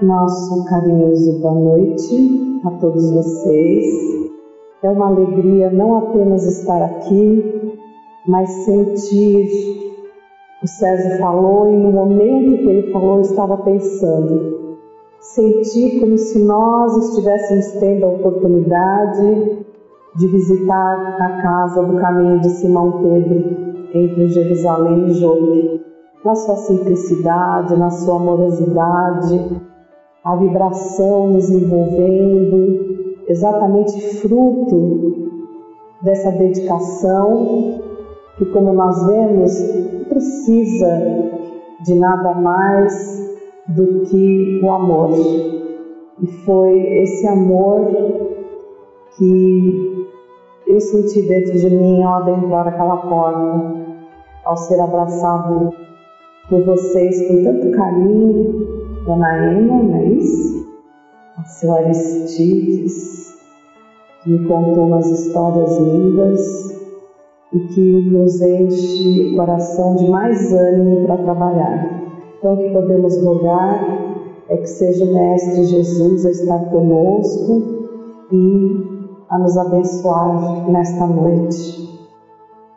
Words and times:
Nosso 0.00 0.64
carinhoso 0.66 1.40
boa 1.40 1.54
noite 1.54 2.60
a 2.64 2.70
todos 2.70 3.10
vocês. 3.10 3.84
É 4.80 4.88
uma 4.90 5.08
alegria 5.08 5.70
não 5.72 5.96
apenas 5.96 6.44
estar 6.44 6.80
aqui, 6.84 7.76
mas 8.24 8.48
sentir. 8.48 9.48
O 10.62 10.68
Sérgio 10.68 11.18
falou 11.18 11.68
e 11.68 11.76
no 11.76 11.90
momento 11.90 12.58
que 12.58 12.68
ele 12.68 12.92
falou 12.92 13.16
eu 13.16 13.22
estava 13.22 13.56
pensando. 13.56 14.78
Sentir 15.18 15.98
como 15.98 16.16
se 16.16 16.44
nós 16.44 16.96
estivéssemos 17.08 17.66
tendo 17.80 18.06
a 18.06 18.10
oportunidade 18.10 19.66
de 20.14 20.26
visitar 20.28 21.16
a 21.20 21.42
casa 21.42 21.82
do 21.82 21.96
caminho 21.98 22.38
de 22.38 22.50
Simão 22.50 23.02
Pedro 23.02 23.90
entre 23.92 24.28
Jerusalém 24.28 25.08
e 25.08 25.14
Jope. 25.14 25.80
Na 26.24 26.36
sua 26.36 26.54
simplicidade, 26.54 27.76
na 27.76 27.90
sua 27.90 28.16
amorosidade, 28.16 29.67
a 30.28 30.36
vibração 30.36 31.28
nos 31.28 31.48
envolvendo, 31.48 33.24
exatamente 33.26 33.98
fruto 34.18 35.30
dessa 36.02 36.30
dedicação 36.32 37.80
que, 38.36 38.44
como 38.44 38.74
nós 38.74 39.06
vemos, 39.06 39.52
precisa 40.06 40.90
de 41.82 41.94
nada 41.94 42.34
mais 42.34 43.26
do 43.68 44.02
que 44.02 44.60
o 44.62 44.70
amor. 44.70 45.12
E 46.20 46.26
foi 46.44 46.78
esse 47.02 47.26
amor 47.26 47.86
que 49.16 50.06
eu 50.66 50.78
senti 50.78 51.22
dentro 51.22 51.58
de 51.58 51.70
mim 51.70 52.02
ao 52.02 52.22
adentrar 52.22 52.68
aquela 52.68 52.98
porta, 52.98 53.76
ao 54.44 54.56
ser 54.58 54.78
abraçado 54.78 55.72
por 56.50 56.64
vocês 56.64 57.28
com 57.28 57.44
tanto 57.44 57.70
carinho, 57.70 58.87
Dona 59.08 59.54
Emma, 59.54 59.82
não 59.84 59.94
é 59.94 60.04
isso? 60.04 60.68
O 61.38 61.42
seu 61.46 61.72
Aristides, 61.72 63.38
que 64.22 64.30
me 64.30 64.46
contou 64.46 64.84
umas 64.84 65.06
histórias 65.06 65.78
lindas 65.78 66.78
e 67.54 67.58
que 67.58 68.10
nos 68.10 68.38
enche 68.42 69.32
o 69.32 69.36
coração 69.36 69.96
de 69.96 70.10
mais 70.10 70.52
ânimo 70.52 71.06
para 71.06 71.16
trabalhar. 71.22 72.02
Então, 72.36 72.52
o 72.52 72.56
que 72.58 72.68
podemos 72.68 73.24
rogar 73.24 73.82
é 74.50 74.58
que 74.58 74.66
seja 74.66 75.06
o 75.06 75.14
Mestre 75.14 75.64
Jesus 75.64 76.26
a 76.26 76.30
estar 76.30 76.58
conosco 76.66 77.62
e 78.30 79.16
a 79.30 79.38
nos 79.38 79.56
abençoar 79.56 80.70
nesta 80.70 81.06
noite. 81.06 81.98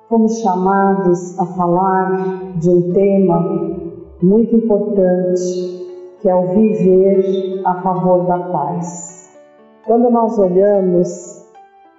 Fomos 0.08 0.40
chamados 0.40 1.38
a 1.38 1.46
falar 1.46 2.54
de 2.58 2.70
um 2.70 2.94
tema 2.94 3.70
muito 4.22 4.56
importante 4.56 5.81
que 6.22 6.30
é 6.30 6.36
o 6.36 6.48
viver 6.50 7.62
a 7.66 7.82
favor 7.82 8.26
da 8.26 8.38
paz. 8.38 9.30
Quando 9.86 10.10
nós 10.12 10.38
olhamos 10.38 11.44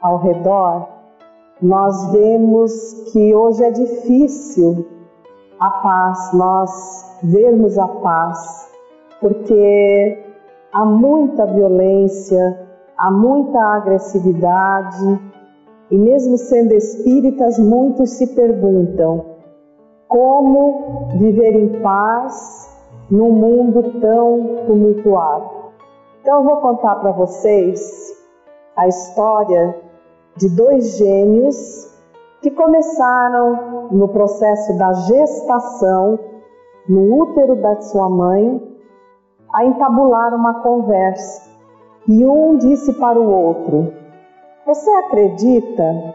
ao 0.00 0.18
redor, 0.18 0.88
nós 1.60 2.12
vemos 2.12 3.10
que 3.12 3.34
hoje 3.34 3.64
é 3.64 3.70
difícil 3.70 4.86
a 5.58 5.70
paz, 5.70 6.32
nós 6.34 7.18
vermos 7.22 7.76
a 7.78 7.86
paz, 7.86 8.70
porque 9.20 10.24
há 10.72 10.84
muita 10.84 11.46
violência, 11.46 12.68
há 12.96 13.10
muita 13.10 13.60
agressividade, 13.60 15.20
e 15.90 15.98
mesmo 15.98 16.38
sendo 16.38 16.74
espíritas, 16.74 17.58
muitos 17.58 18.10
se 18.10 18.34
perguntam 18.34 19.32
como 20.08 21.08
viver 21.18 21.54
em 21.54 21.80
paz 21.80 22.71
num 23.10 23.30
mundo 23.32 24.00
tão 24.00 24.64
tumultuado. 24.66 25.50
Então 26.20 26.38
eu 26.38 26.44
vou 26.44 26.56
contar 26.58 26.96
para 26.96 27.12
vocês 27.12 28.12
a 28.76 28.88
história 28.88 29.76
de 30.36 30.48
dois 30.48 30.96
gêmeos 30.96 31.92
que 32.40 32.50
começaram 32.50 33.88
no 33.90 34.08
processo 34.08 34.76
da 34.78 34.92
gestação 34.92 36.18
no 36.88 37.22
útero 37.22 37.56
da 37.56 37.80
sua 37.80 38.08
mãe 38.08 38.60
a 39.52 39.64
entabular 39.64 40.34
uma 40.34 40.62
conversa. 40.62 41.50
E 42.08 42.24
um 42.26 42.56
disse 42.56 42.92
para 42.94 43.18
o 43.20 43.30
outro: 43.30 43.92
Você 44.66 44.90
acredita 44.90 46.14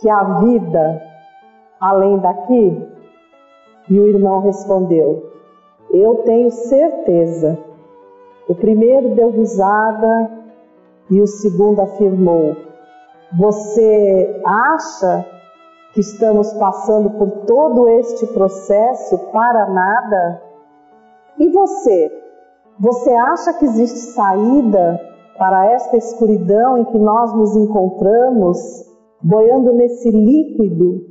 que 0.00 0.08
há 0.08 0.22
vida 0.40 1.02
além 1.80 2.18
daqui? 2.18 2.88
E 3.88 4.00
o 4.00 4.06
irmão 4.06 4.40
respondeu: 4.40 5.29
eu 5.92 6.16
tenho 6.24 6.50
certeza. 6.50 7.58
O 8.48 8.54
primeiro 8.54 9.14
deu 9.14 9.30
risada 9.30 10.30
e 11.10 11.20
o 11.20 11.26
segundo 11.26 11.80
afirmou: 11.80 12.56
Você 13.38 14.40
acha 14.44 15.26
que 15.92 16.00
estamos 16.00 16.52
passando 16.54 17.10
por 17.10 17.30
todo 17.46 17.88
este 17.88 18.26
processo 18.28 19.18
para 19.32 19.68
nada? 19.68 20.42
E 21.38 21.48
você? 21.48 22.10
Você 22.78 23.10
acha 23.12 23.52
que 23.54 23.64
existe 23.64 23.98
saída 23.98 25.00
para 25.38 25.72
esta 25.72 25.96
escuridão 25.96 26.78
em 26.78 26.84
que 26.84 26.98
nós 26.98 27.34
nos 27.34 27.56
encontramos, 27.56 28.58
boiando 29.22 29.72
nesse 29.72 30.10
líquido 30.10 31.04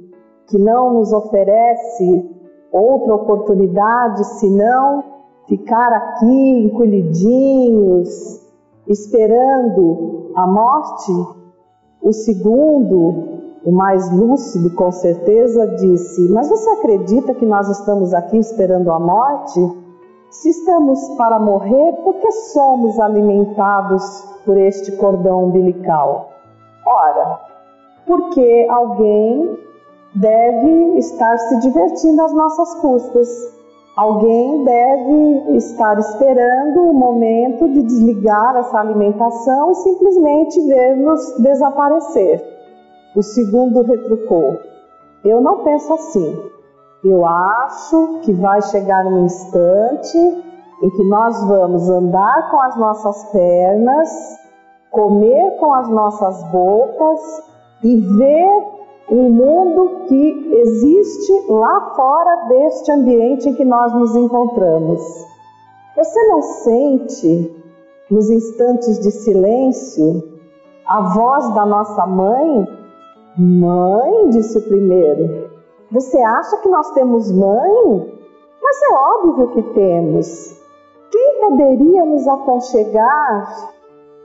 que 0.47 0.57
não 0.57 0.93
nos 0.93 1.11
oferece 1.13 2.38
outra 2.71 3.15
oportunidade 3.15 4.23
senão 4.39 5.03
ficar 5.47 5.91
aqui 5.91 6.65
encolhidinhos, 6.65 8.47
esperando 8.87 10.31
a 10.35 10.45
morte? 10.47 11.11
O 12.01 12.13
segundo, 12.13 13.39
o 13.65 13.71
mais 13.71 14.11
lúcido 14.11 14.73
com 14.75 14.91
certeza, 14.91 15.67
disse: 15.75 16.29
Mas 16.29 16.49
você 16.49 16.69
acredita 16.69 17.33
que 17.33 17.45
nós 17.45 17.67
estamos 17.69 18.13
aqui 18.13 18.37
esperando 18.37 18.91
a 18.91 18.99
morte? 18.99 19.59
Se 20.29 20.49
estamos 20.49 21.09
para 21.17 21.39
morrer, 21.39 21.93
por 22.03 22.15
que 22.15 22.31
somos 22.31 22.99
alimentados 22.99 24.23
por 24.45 24.57
este 24.57 24.91
cordão 24.93 25.45
umbilical? 25.45 26.29
Ora, 26.85 27.39
porque 28.05 28.67
alguém 28.69 29.57
deve 30.15 30.97
estar 30.97 31.37
se 31.37 31.59
divertindo 31.59 32.21
às 32.21 32.33
nossas 32.33 32.75
custas. 32.75 33.27
Alguém 33.95 34.63
deve 34.63 35.57
estar 35.57 35.99
esperando 35.99 36.83
o 36.83 36.93
momento 36.93 37.67
de 37.67 37.83
desligar 37.83 38.55
essa 38.55 38.79
alimentação 38.79 39.71
e 39.71 39.75
simplesmente 39.75 40.61
ver-nos 40.67 41.37
desaparecer. 41.39 42.41
O 43.15 43.21
segundo 43.21 43.81
retrucou: 43.81 44.57
Eu 45.23 45.41
não 45.41 45.63
penso 45.63 45.93
assim. 45.93 46.39
Eu 47.03 47.25
acho 47.25 48.19
que 48.23 48.33
vai 48.33 48.61
chegar 48.61 49.05
um 49.05 49.25
instante 49.25 50.17
em 50.81 50.89
que 50.89 51.03
nós 51.05 51.43
vamos 51.45 51.89
andar 51.89 52.49
com 52.51 52.59
as 52.59 52.77
nossas 52.77 53.23
pernas, 53.31 54.09
comer 54.91 55.57
com 55.57 55.73
as 55.73 55.89
nossas 55.89 56.43
bocas 56.51 57.19
e 57.83 57.95
ver 57.95 58.78
um 59.11 59.29
mundo 59.29 60.05
que 60.07 60.53
existe 60.61 61.51
lá 61.51 61.93
fora 61.95 62.47
deste 62.47 62.91
ambiente 62.91 63.49
em 63.49 63.55
que 63.55 63.65
nós 63.65 63.93
nos 63.93 64.15
encontramos. 64.15 65.01
Você 65.95 66.27
não 66.27 66.41
sente, 66.41 67.55
nos 68.09 68.29
instantes 68.29 68.99
de 68.99 69.11
silêncio, 69.11 70.23
a 70.85 71.01
voz 71.13 71.53
da 71.55 71.65
nossa 71.65 72.05
mãe? 72.05 72.67
Mãe, 73.37 74.29
disse 74.29 74.57
o 74.57 74.61
primeiro, 74.61 75.49
você 75.91 76.19
acha 76.19 76.57
que 76.57 76.69
nós 76.69 76.91
temos 76.91 77.31
mãe? 77.31 78.19
Mas 78.61 78.81
é 78.83 78.93
óbvio 78.93 79.47
que 79.49 79.63
temos. 79.73 80.59
Quem 81.11 81.41
poderia 81.41 82.05
nos 82.05 82.27
aconchegar 82.27 83.71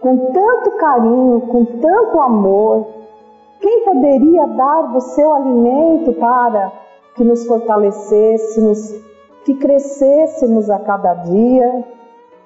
com 0.01 0.31
tanto 0.33 0.71
carinho, 0.73 1.41
com 1.41 1.65
tanto 1.65 2.21
amor, 2.21 2.87
quem 3.65 3.81
poderia 3.83 4.47
dar 4.47 4.93
do 4.93 5.01
seu 5.01 5.33
alimento 5.33 6.13
para 6.13 6.71
que 7.17 7.25
nos 7.25 7.47
fortalecêssemos, 7.47 8.93
que 9.47 9.55
crescêssemos 9.55 10.69
a 10.69 10.79
cada 10.81 11.15
dia? 11.15 11.83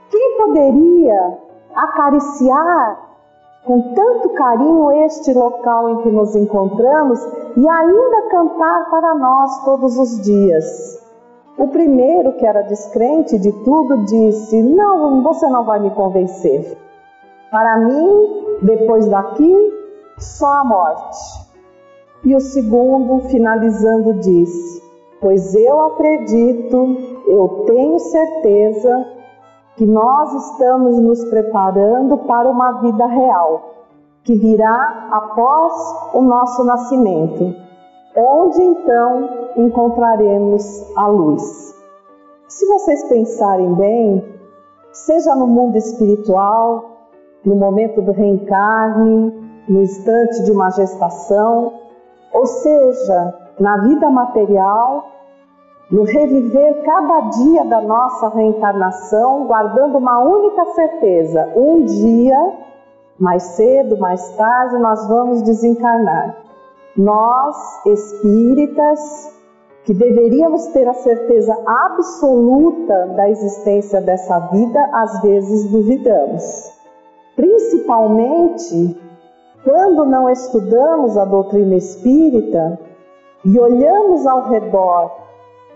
Quem 0.08 0.36
poderia 0.38 1.38
acariciar 1.74 3.00
com 3.64 3.94
tanto 3.94 4.28
carinho 4.30 4.92
este 5.06 5.34
local 5.34 5.90
em 5.90 6.02
que 6.02 6.10
nos 6.12 6.36
encontramos 6.36 7.20
e 7.56 7.68
ainda 7.68 8.28
cantar 8.30 8.88
para 8.88 9.12
nós 9.16 9.64
todos 9.64 9.98
os 9.98 10.20
dias? 10.22 11.04
O 11.58 11.66
primeiro, 11.66 12.34
que 12.34 12.46
era 12.46 12.62
descrente 12.62 13.36
de 13.40 13.50
tudo, 13.64 14.04
disse: 14.04 14.62
Não, 14.62 15.20
você 15.24 15.48
não 15.48 15.64
vai 15.64 15.80
me 15.80 15.90
convencer. 15.90 16.78
Para 17.50 17.76
mim, 17.78 18.58
depois 18.62 19.08
daqui, 19.08 19.77
só 20.18 20.60
a 20.60 20.64
morte. 20.64 21.48
E 22.24 22.34
o 22.34 22.40
segundo, 22.40 23.28
finalizando, 23.28 24.14
disse: 24.14 24.82
Pois 25.20 25.54
eu 25.54 25.80
acredito, 25.80 26.96
eu 27.26 27.64
tenho 27.66 27.98
certeza 27.98 29.06
que 29.76 29.86
nós 29.86 30.32
estamos 30.34 30.98
nos 30.98 31.24
preparando 31.26 32.18
para 32.18 32.48
uma 32.48 32.80
vida 32.80 33.06
real, 33.06 33.86
que 34.24 34.34
virá 34.34 35.08
após 35.12 35.72
o 36.14 36.20
nosso 36.20 36.64
nascimento, 36.64 37.54
onde 38.16 38.62
então 38.62 39.28
encontraremos 39.56 40.96
a 40.96 41.06
luz. 41.06 41.74
Se 42.48 42.66
vocês 42.66 43.04
pensarem 43.08 43.74
bem, 43.74 44.24
seja 44.92 45.34
no 45.36 45.46
mundo 45.46 45.76
espiritual, 45.76 47.06
no 47.44 47.54
momento 47.54 48.02
do 48.02 48.10
reencarne, 48.10 49.47
no 49.68 49.82
instante 49.82 50.42
de 50.44 50.50
uma 50.50 50.70
gestação, 50.70 51.74
ou 52.32 52.46
seja, 52.46 53.34
na 53.60 53.76
vida 53.78 54.08
material, 54.10 55.10
no 55.90 56.04
reviver 56.04 56.82
cada 56.84 57.20
dia 57.30 57.64
da 57.64 57.80
nossa 57.80 58.28
reencarnação, 58.28 59.46
guardando 59.46 59.98
uma 59.98 60.20
única 60.20 60.64
certeza: 60.74 61.52
um 61.56 61.84
dia, 61.84 62.52
mais 63.18 63.42
cedo, 63.42 63.98
mais 63.98 64.36
tarde, 64.36 64.78
nós 64.78 65.06
vamos 65.08 65.42
desencarnar. 65.42 66.36
Nós, 66.96 67.56
espíritas, 67.86 69.38
que 69.84 69.94
deveríamos 69.94 70.66
ter 70.66 70.86
a 70.86 70.94
certeza 70.94 71.56
absoluta 71.66 73.06
da 73.16 73.30
existência 73.30 74.00
dessa 74.00 74.38
vida, 74.50 74.90
às 74.92 75.22
vezes 75.22 75.70
duvidamos. 75.70 76.72
Principalmente 77.34 79.07
quando 79.64 80.04
não 80.04 80.28
estudamos 80.28 81.16
a 81.16 81.24
doutrina 81.24 81.74
espírita 81.76 82.78
e 83.44 83.58
olhamos 83.58 84.26
ao 84.26 84.48
redor 84.48 85.10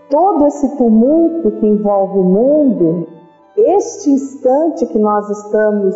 todo 0.09 0.45
esse 0.45 0.77
tumulto 0.77 1.51
que 1.51 1.67
envolve 1.67 2.19
o 2.19 2.23
mundo, 2.23 3.07
este 3.57 4.09
instante 4.09 4.85
que 4.85 4.99
nós 4.99 5.29
estamos 5.29 5.95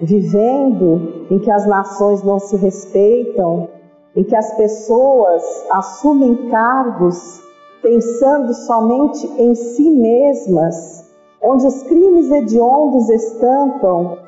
vivendo, 0.00 1.26
em 1.30 1.38
que 1.38 1.50
as 1.50 1.66
nações 1.66 2.22
não 2.22 2.38
se 2.38 2.56
respeitam, 2.56 3.68
em 4.14 4.24
que 4.24 4.34
as 4.34 4.54
pessoas 4.56 5.42
assumem 5.70 6.48
cargos 6.50 7.42
pensando 7.82 8.52
somente 8.54 9.26
em 9.40 9.54
si 9.54 9.90
mesmas, 9.90 11.08
onde 11.42 11.66
os 11.66 11.82
crimes 11.84 12.30
hediondos 12.30 13.08
estampam 13.10 14.18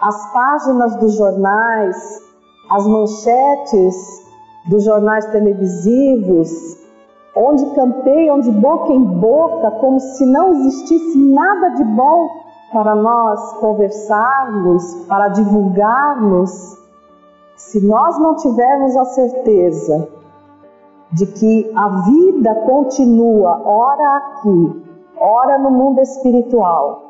as 0.00 0.32
páginas 0.32 0.96
dos 0.96 1.14
jornais, 1.14 2.22
as 2.70 2.86
manchetes 2.86 4.24
dos 4.66 4.84
jornais 4.84 5.26
televisivos, 5.26 6.78
onde 7.36 7.66
campeiam 7.74 8.40
de 8.40 8.50
boca 8.50 8.92
em 8.92 9.04
boca 9.04 9.70
como 9.72 10.00
se 10.00 10.24
não 10.24 10.52
existisse 10.52 11.18
nada 11.18 11.70
de 11.70 11.84
bom 11.84 12.28
para 12.72 12.94
nós 12.94 13.52
conversarmos, 13.54 14.94
para 15.06 15.28
divulgarmos, 15.28 16.78
se 17.56 17.84
nós 17.86 18.18
não 18.18 18.36
tivermos 18.36 18.96
a 18.96 19.04
certeza 19.04 20.08
de 21.12 21.26
que 21.26 21.72
a 21.76 21.88
vida 21.88 22.54
continua, 22.66 23.62
ora 23.64 24.16
aqui, 24.16 24.82
ora 25.16 25.58
no 25.58 25.70
mundo 25.70 26.00
espiritual, 26.00 27.03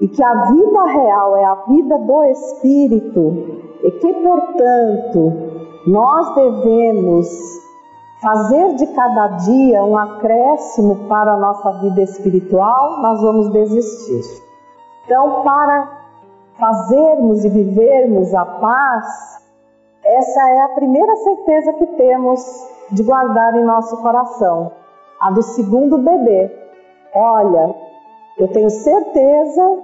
e 0.00 0.08
que 0.08 0.22
a 0.22 0.46
vida 0.46 0.84
real 0.84 1.36
é 1.36 1.44
a 1.44 1.54
vida 1.66 1.98
do 1.98 2.22
espírito, 2.24 3.60
e 3.82 3.90
que, 3.90 4.12
portanto, 4.14 5.32
nós 5.86 6.34
devemos 6.34 7.28
fazer 8.20 8.74
de 8.74 8.86
cada 8.88 9.28
dia 9.28 9.84
um 9.84 9.96
acréscimo 9.96 11.08
para 11.08 11.32
a 11.32 11.36
nossa 11.36 11.72
vida 11.80 12.02
espiritual, 12.02 13.00
nós 13.00 13.20
vamos 13.22 13.50
desistir. 13.52 14.22
Então, 15.04 15.42
para 15.42 15.88
fazermos 16.58 17.44
e 17.44 17.48
vivermos 17.48 18.34
a 18.34 18.44
paz, 18.44 19.38
essa 20.04 20.50
é 20.50 20.60
a 20.62 20.68
primeira 20.70 21.14
certeza 21.16 21.72
que 21.74 21.86
temos 21.86 22.40
de 22.90 23.02
guardar 23.02 23.54
em 23.54 23.64
nosso 23.64 23.96
coração, 24.02 24.72
a 25.20 25.30
do 25.30 25.42
segundo 25.42 25.98
bebê. 25.98 26.50
Olha, 27.14 27.74
eu 28.38 28.48
tenho 28.48 28.70
certeza 28.70 29.78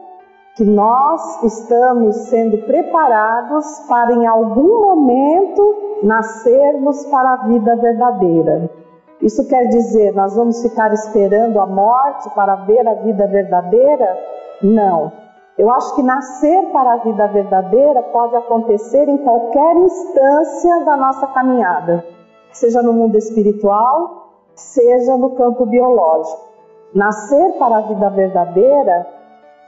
que 0.56 0.64
nós 0.64 1.42
estamos 1.42 2.14
sendo 2.28 2.58
preparados 2.58 3.80
para 3.88 4.12
em 4.12 4.24
algum 4.26 4.82
momento 4.82 5.98
nascermos 6.02 7.04
para 7.06 7.32
a 7.32 7.36
vida 7.48 7.74
verdadeira. 7.76 8.70
Isso 9.20 9.48
quer 9.48 9.66
dizer, 9.68 10.14
nós 10.14 10.36
vamos 10.36 10.62
ficar 10.62 10.92
esperando 10.92 11.60
a 11.60 11.66
morte 11.66 12.30
para 12.30 12.54
ver 12.56 12.86
a 12.86 12.94
vida 12.94 13.26
verdadeira? 13.26 14.18
Não. 14.62 15.10
Eu 15.58 15.72
acho 15.72 15.94
que 15.96 16.02
nascer 16.02 16.70
para 16.72 16.94
a 16.94 16.96
vida 16.98 17.26
verdadeira 17.28 18.02
pode 18.02 18.36
acontecer 18.36 19.08
em 19.08 19.18
qualquer 19.18 19.76
instância 19.76 20.84
da 20.84 20.96
nossa 20.96 21.26
caminhada, 21.28 22.04
seja 22.52 22.82
no 22.82 22.92
mundo 22.92 23.16
espiritual, 23.16 24.28
seja 24.54 25.16
no 25.16 25.30
campo 25.30 25.66
biológico. 25.66 26.54
Nascer 26.94 27.52
para 27.54 27.78
a 27.78 27.80
vida 27.82 28.10
verdadeira 28.10 29.06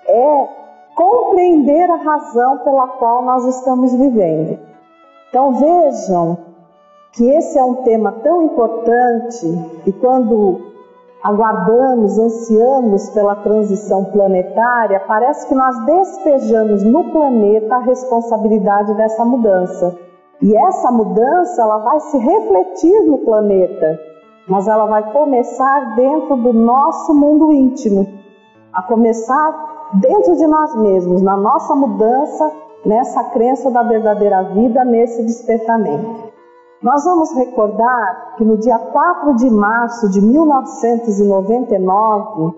é 0.09 0.66
compreender 0.97 1.89
a 1.91 1.97
razão 1.97 2.59
pela 2.59 2.89
qual 2.89 3.23
nós 3.23 3.45
estamos 3.45 3.93
vivendo. 3.93 4.59
Então 5.29 5.53
vejam 5.53 6.39
que 7.13 7.29
esse 7.29 7.59
é 7.59 7.63
um 7.63 7.75
tema 7.85 8.13
tão 8.25 8.43
importante 8.43 9.47
e 9.87 9.93
quando 9.93 10.73
aguardamos, 11.23 12.19
ansiamos 12.19 13.11
pela 13.11 13.37
transição 13.37 14.05
planetária, 14.07 15.01
parece 15.07 15.47
que 15.47 15.55
nós 15.55 15.85
despejamos 15.85 16.83
no 16.83 17.05
planeta 17.13 17.77
a 17.77 17.81
responsabilidade 17.81 18.95
dessa 18.95 19.25
mudança. 19.25 19.99
E 20.41 20.57
essa 20.57 20.91
mudança 20.91 21.63
ela 21.63 21.79
vai 21.79 22.01
se 22.01 22.17
refletir 22.17 23.03
no 23.03 23.19
planeta, 23.19 23.99
mas 24.49 24.67
ela 24.67 24.87
vai 24.87 25.13
começar 25.13 25.95
dentro 25.95 26.37
do 26.37 26.53
nosso 26.53 27.15
mundo 27.15 27.53
íntimo, 27.53 28.07
a 28.73 28.83
começar 28.83 29.76
dentro 29.95 30.37
de 30.37 30.47
nós 30.47 30.77
mesmos, 30.77 31.21
na 31.23 31.37
nossa 31.37 31.75
mudança, 31.75 32.53
nessa 32.85 33.25
crença 33.25 33.69
da 33.71 33.83
verdadeira 33.83 34.43
vida, 34.43 34.85
nesse 34.85 35.25
despertamento. 35.25 36.27
Nós 36.83 37.05
vamos 37.05 37.35
recordar 37.35 38.35
que 38.37 38.45
no 38.45 38.59
dia 38.59 38.79
4 38.79 39.35
de 39.37 39.49
março 39.51 40.11
de 40.11 40.21
1999, 40.21 42.55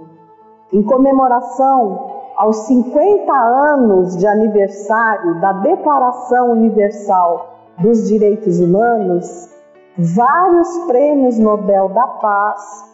em 0.72 0.82
comemoração 0.82 2.16
aos 2.36 2.56
50 2.66 3.32
anos 3.32 4.16
de 4.16 4.26
aniversário 4.26 5.40
da 5.40 5.52
Declaração 5.52 6.50
Universal 6.52 7.58
dos 7.78 8.08
Direitos 8.08 8.58
Humanos, 8.60 9.48
vários 9.96 10.68
prêmios 10.86 11.38
Nobel 11.38 11.88
da 11.88 12.06
Paz 12.06 12.84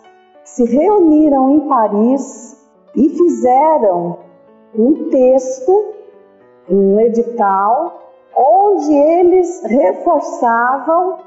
se 0.45 0.64
reuniram 0.64 1.50
em 1.50 1.69
Paris 1.69 2.57
e 2.95 3.09
fizeram 3.09 4.24
um 4.76 5.09
texto, 5.11 5.95
um 6.69 7.00
edital, 7.00 8.00
onde 8.37 8.93
eles 8.93 9.62
reforçavam 9.64 11.19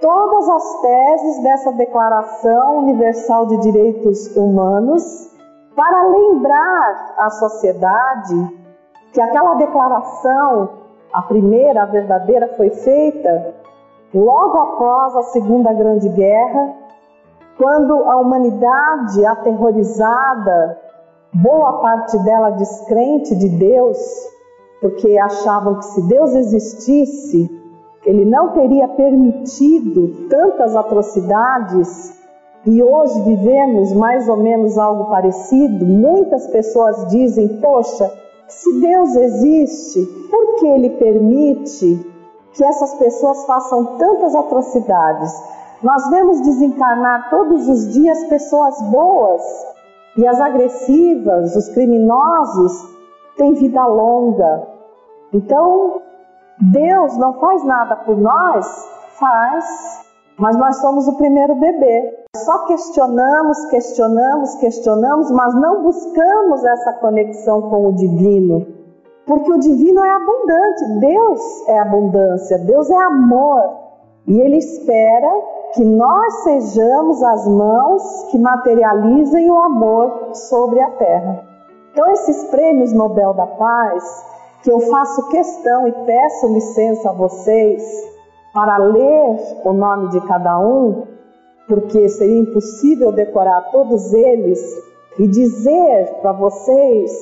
todas 0.00 0.48
as 0.48 0.80
teses 0.80 1.42
dessa 1.42 1.72
Declaração 1.72 2.78
Universal 2.78 3.46
de 3.46 3.56
Direitos 3.58 4.36
Humanos 4.36 5.28
para 5.74 6.06
lembrar 6.08 7.14
à 7.18 7.30
sociedade 7.30 8.58
que 9.12 9.20
aquela 9.20 9.54
declaração, 9.54 10.70
a 11.12 11.22
primeira, 11.22 11.82
a 11.82 11.86
verdadeira, 11.86 12.48
foi 12.56 12.70
feita 12.70 13.54
logo 14.14 14.58
após 14.58 15.16
a 15.16 15.22
Segunda 15.24 15.72
Grande 15.72 16.08
Guerra, 16.10 16.74
quando 17.56 17.92
a 18.04 18.16
humanidade 18.16 19.24
aterrorizada 19.26 20.87
boa 21.42 21.80
parte 21.80 22.18
dela 22.18 22.50
descrente 22.50 23.34
de 23.36 23.48
Deus, 23.48 23.98
porque 24.80 25.18
achavam 25.18 25.76
que 25.76 25.86
se 25.86 26.02
Deus 26.02 26.34
existisse, 26.34 27.50
ele 28.04 28.24
não 28.24 28.50
teria 28.50 28.88
permitido 28.88 30.28
tantas 30.28 30.74
atrocidades. 30.74 32.16
E 32.66 32.82
hoje 32.82 33.20
vivemos 33.22 33.92
mais 33.92 34.28
ou 34.28 34.36
menos 34.36 34.76
algo 34.76 35.10
parecido. 35.10 35.86
Muitas 35.86 36.46
pessoas 36.48 37.08
dizem: 37.08 37.60
Poxa, 37.60 38.10
se 38.48 38.80
Deus 38.80 39.14
existe, 39.14 40.04
por 40.30 40.56
que 40.56 40.66
ele 40.66 40.90
permite 40.90 42.04
que 42.52 42.64
essas 42.64 42.94
pessoas 42.94 43.44
façam 43.46 43.96
tantas 43.96 44.34
atrocidades? 44.34 45.32
Nós 45.82 46.08
vemos 46.10 46.40
desencarnar 46.40 47.30
todos 47.30 47.68
os 47.68 47.92
dias 47.92 48.24
pessoas 48.24 48.80
boas, 48.90 49.42
e 50.16 50.26
as 50.26 50.40
agressivas, 50.40 51.54
os 51.54 51.68
criminosos, 51.68 52.96
têm 53.36 53.54
vida 53.54 53.86
longa. 53.86 54.66
Então, 55.32 56.02
Deus 56.60 57.16
não 57.16 57.34
faz 57.34 57.64
nada 57.64 57.96
por 57.96 58.16
nós? 58.16 58.66
Faz. 59.18 60.06
mas 60.38 60.56
nós 60.56 60.76
somos 60.76 61.08
o 61.08 61.16
primeiro 61.16 61.56
bebê. 61.56 62.14
Só 62.36 62.64
questionamos, 62.66 63.64
questionamos, 63.66 64.54
questionamos, 64.56 65.30
mas 65.32 65.52
não 65.54 65.82
buscamos 65.82 66.64
essa 66.64 66.92
conexão 66.94 67.62
com 67.62 67.88
o 67.88 67.92
divino. 67.92 68.64
Porque 69.26 69.52
o 69.52 69.58
divino 69.58 70.04
é 70.04 70.10
abundante, 70.10 71.00
Deus 71.00 71.68
é 71.68 71.78
abundância, 71.80 72.58
Deus 72.58 72.88
é 72.88 72.96
amor. 72.96 73.62
E 74.28 74.40
Ele 74.40 74.58
espera 74.58 75.30
que 75.78 75.84
nós 75.84 76.42
sejamos 76.42 77.22
as 77.22 77.46
mãos 77.46 78.24
que 78.32 78.38
materializem 78.38 79.48
o 79.48 79.60
amor 79.60 80.34
sobre 80.34 80.80
a 80.80 80.90
terra. 80.90 81.44
Então, 81.92 82.10
esses 82.10 82.42
prêmios 82.46 82.92
Nobel 82.92 83.32
da 83.32 83.46
Paz, 83.46 84.02
que 84.64 84.72
eu 84.72 84.80
faço 84.80 85.28
questão 85.28 85.86
e 85.86 85.92
peço 86.04 86.48
licença 86.48 87.10
a 87.10 87.12
vocês 87.12 87.80
para 88.52 88.76
ler 88.78 89.38
o 89.64 89.72
nome 89.72 90.08
de 90.08 90.20
cada 90.22 90.58
um, 90.58 91.04
porque 91.68 92.08
seria 92.08 92.40
impossível 92.40 93.12
decorar 93.12 93.70
todos 93.70 94.12
eles 94.12 94.58
e 95.16 95.28
dizer 95.28 96.12
para 96.20 96.32
vocês 96.32 97.12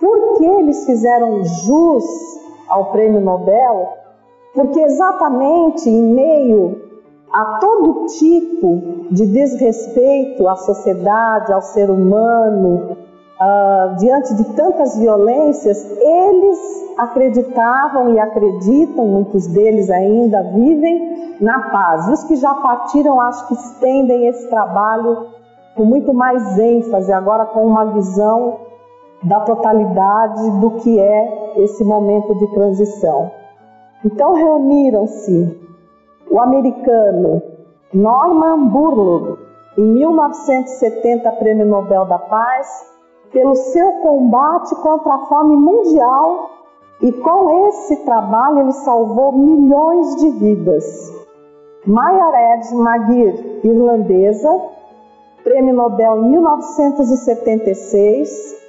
por 0.00 0.36
que 0.36 0.44
eles 0.44 0.84
fizeram 0.84 1.44
jus 1.44 2.04
ao 2.68 2.86
prêmio 2.86 3.20
Nobel, 3.20 3.88
porque 4.52 4.80
exatamente 4.80 5.88
em 5.88 6.02
meio 6.12 6.83
a 7.34 7.58
todo 7.58 8.06
tipo 8.06 9.08
de 9.10 9.26
desrespeito 9.26 10.46
à 10.46 10.54
sociedade, 10.54 11.52
ao 11.52 11.60
ser 11.60 11.90
humano, 11.90 12.96
uh, 13.40 13.96
diante 13.96 14.36
de 14.36 14.44
tantas 14.54 14.96
violências, 14.96 15.84
eles 16.00 16.94
acreditavam 16.96 18.14
e 18.14 18.20
acreditam, 18.20 19.08
muitos 19.08 19.48
deles 19.48 19.90
ainda 19.90 20.44
vivem 20.44 21.36
na 21.40 21.70
paz. 21.70 22.06
E 22.06 22.12
os 22.12 22.22
que 22.22 22.36
já 22.36 22.54
partiram, 22.54 23.20
acho 23.20 23.48
que 23.48 23.54
estendem 23.54 24.28
esse 24.28 24.48
trabalho 24.48 25.26
com 25.74 25.84
muito 25.84 26.14
mais 26.14 26.56
ênfase, 26.56 27.12
agora 27.12 27.46
com 27.46 27.66
uma 27.66 27.86
visão 27.86 28.60
da 29.24 29.40
totalidade 29.40 30.60
do 30.60 30.70
que 30.82 31.00
é 31.00 31.54
esse 31.56 31.82
momento 31.82 32.32
de 32.38 32.46
transição. 32.54 33.32
Então 34.04 34.34
reuniram-se 34.34 35.64
o 36.30 36.40
americano 36.40 37.42
Norman 37.92 38.68
Borlaug, 38.68 39.38
em 39.78 39.82
1970 39.82 41.30
Prêmio 41.32 41.66
Nobel 41.66 42.06
da 42.06 42.18
Paz, 42.18 42.94
pelo 43.32 43.54
seu 43.54 43.92
combate 44.02 44.74
contra 44.76 45.14
a 45.14 45.26
fome 45.26 45.56
mundial 45.56 46.50
e 47.02 47.12
com 47.12 47.68
esse 47.68 47.96
trabalho 48.04 48.60
ele 48.60 48.72
salvou 48.72 49.32
milhões 49.32 50.16
de 50.16 50.30
vidas. 50.30 51.12
Red 51.86 52.74
Magir, 52.74 53.60
irlandesa, 53.62 54.48
Prêmio 55.42 55.74
Nobel 55.74 56.24
em 56.24 56.30
1976, 56.30 58.64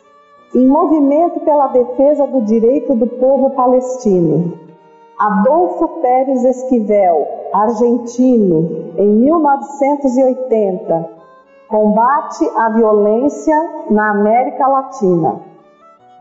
em 0.56 0.68
movimento 0.68 1.40
pela 1.42 1.68
defesa 1.68 2.26
do 2.28 2.42
direito 2.42 2.94
do 2.96 3.08
povo 3.08 3.52
palestino. 3.52 4.64
Adolfo 5.17 6.01
Pérez 6.01 6.43
Esquivel, 6.43 7.25
argentino, 7.53 8.91
em 8.98 9.07
1980, 9.07 11.10
combate 11.69 12.45
à 12.57 12.67
violência 12.69 13.55
na 13.89 14.12
América 14.12 14.67
Latina. 14.67 15.39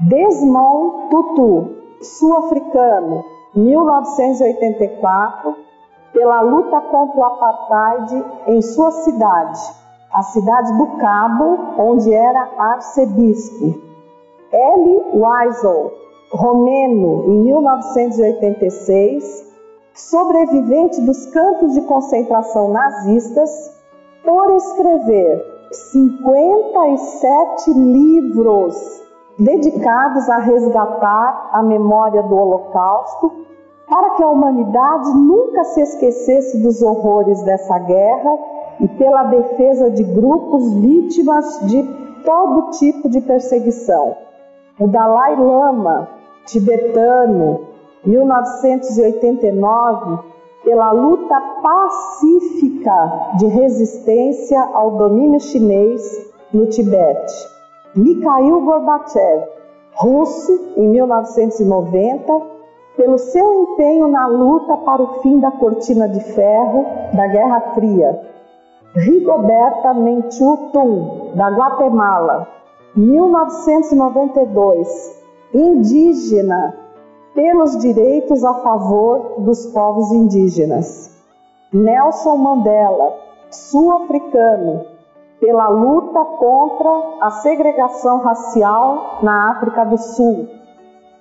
Desmond 0.03 1.09
Tutu, 1.11 1.71
sul-africano, 2.03 3.25
1984, 3.57 5.57
pela 6.13 6.41
luta 6.43 6.81
contra 6.83 7.19
o 7.19 7.25
apartheid 7.25 8.25
em 8.47 8.63
sua 8.63 8.93
cidade, 8.93 9.61
a 10.13 10.23
cidade 10.23 10.73
do 10.79 10.87
Cabo, 10.99 11.59
onde 11.79 12.15
era 12.15 12.49
arcebispo. 12.57 13.75
L. 14.53 15.05
Wiesel, 15.15 16.04
romeno, 16.35 17.25
em 17.29 17.39
1986, 17.45 19.55
sobrevivente 19.95 21.01
dos 21.03 21.27
campos 21.27 21.75
de 21.75 21.83
concentração 21.83 22.71
nazistas, 22.71 23.73
por 24.25 24.51
escrever 24.57 25.69
57 25.71 27.73
livros 27.73 29.05
dedicados 29.39 30.29
a 30.29 30.39
resgatar 30.39 31.51
a 31.53 31.63
memória 31.63 32.21
do 32.23 32.37
Holocausto, 32.37 33.45
para 33.89 34.11
que 34.11 34.23
a 34.23 34.29
humanidade 34.29 35.09
nunca 35.15 35.65
se 35.65 35.81
esquecesse 35.83 36.63
dos 36.63 36.83
horrores 36.83 37.43
dessa 37.43 37.79
guerra 37.79 38.39
e 38.81 38.89
pela 38.89 39.23
defesa 39.25 39.91
de 39.91 40.03
grupos 40.03 40.73
vítimas 40.75 41.61
de 41.67 41.83
todo 42.25 42.71
tipo 42.71 43.11
de 43.11 43.21
perseguição. 43.21 44.17
O 44.81 44.89
Dalai 44.89 45.37
Lama, 45.37 46.09
tibetano, 46.47 47.61
1989, 48.05 50.19
pela 50.63 50.93
luta 50.93 51.41
pacífica 51.63 53.33
de 53.39 53.47
resistência 53.47 54.61
ao 54.73 54.93
domínio 54.93 55.41
chinês 55.41 56.33
no 56.53 56.67
Tibete. 56.67 57.35
Mikhail 57.95 58.61
Gorbachev, 58.61 59.49
russo, 59.95 60.75
em 60.77 60.87
1990, 60.89 62.55
pelo 62.97 63.19
seu 63.19 63.63
empenho 63.63 64.09
na 64.09 64.27
luta 64.27 64.77
para 64.79 65.03
o 65.03 65.21
fim 65.21 65.39
da 65.41 65.51
cortina 65.51 66.09
de 66.09 66.21
ferro 66.21 66.87
da 67.13 67.27
Guerra 67.27 67.61
Fria. 67.75 68.19
Rigoberta 68.95 69.93
Menchu 69.95 70.71
Tum, 70.73 71.33
da 71.35 71.49
Guatemala, 71.49 72.49
1992, 72.95 75.24
indígena, 75.55 76.77
pelos 77.33 77.79
direitos 77.79 78.45
a 78.45 78.55
favor 78.55 79.37
dos 79.39 79.67
povos 79.67 80.11
indígenas. 80.11 81.17
Nelson 81.73 82.37
Mandela, 82.37 83.17
sul-africano, 83.51 84.85
pela 85.41 85.69
luta 85.69 86.25
contra 86.25 86.91
a 87.21 87.31
segregação 87.31 88.19
racial 88.19 89.21
na 89.23 89.53
África 89.53 89.85
do 89.85 89.97
Sul. 89.97 90.49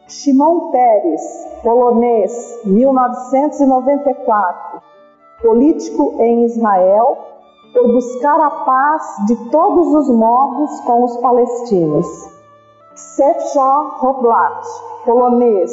Shimon 0.07 0.71
Peres, 0.71 1.21
polonês, 1.61 2.59
1994, 2.65 4.81
político 5.41 6.15
em 6.19 6.45
Israel, 6.45 7.19
por 7.73 7.93
buscar 7.93 8.39
a 8.39 8.49
paz 8.49 9.03
de 9.27 9.35
todos 9.49 9.93
os 9.93 10.09
modos 10.09 10.79
com 10.81 11.03
os 11.03 11.17
palestinos. 11.17 12.32
Sergio 12.95 13.89
Roblat, 13.97 14.63
polonês, 15.03 15.71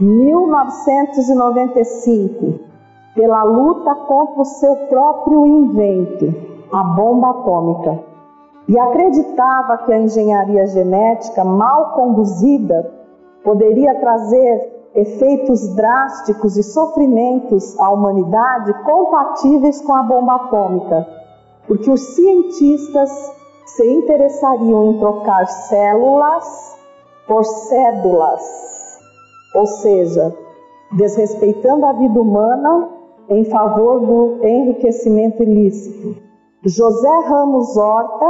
1995, 0.00 2.58
pela 3.14 3.44
luta 3.44 3.94
contra 3.94 4.42
o 4.42 4.44
seu 4.44 4.74
próprio 4.88 5.46
invento, 5.46 6.34
a 6.72 6.82
bomba 6.82 7.30
atômica. 7.30 8.00
E 8.66 8.76
acreditava 8.76 9.78
que 9.78 9.92
a 9.92 10.00
engenharia 10.00 10.66
genética 10.66 11.44
mal 11.44 11.92
conduzida 11.92 12.94
poderia 13.44 13.94
trazer 14.00 14.88
efeitos 14.92 15.72
drásticos 15.76 16.56
e 16.56 16.64
sofrimentos 16.64 17.78
à 17.78 17.90
humanidade 17.90 18.74
compatíveis 18.82 19.80
com 19.82 19.94
a 19.94 20.02
bomba 20.02 20.34
atômica, 20.34 21.06
porque 21.68 21.88
os 21.88 22.00
cientistas 22.16 23.38
se 23.76 23.86
interessariam 23.86 24.92
em 24.92 24.98
trocar 24.98 25.46
células 25.46 26.78
por 27.26 27.44
cédulas, 27.44 28.42
ou 29.54 29.66
seja, 29.66 30.34
desrespeitando 30.92 31.84
a 31.86 31.92
vida 31.92 32.20
humana 32.20 32.90
em 33.28 33.44
favor 33.44 34.00
do 34.00 34.44
enriquecimento 34.44 35.40
ilícito. 35.42 36.16
José 36.64 37.20
Ramos 37.28 37.76
Horta 37.76 38.26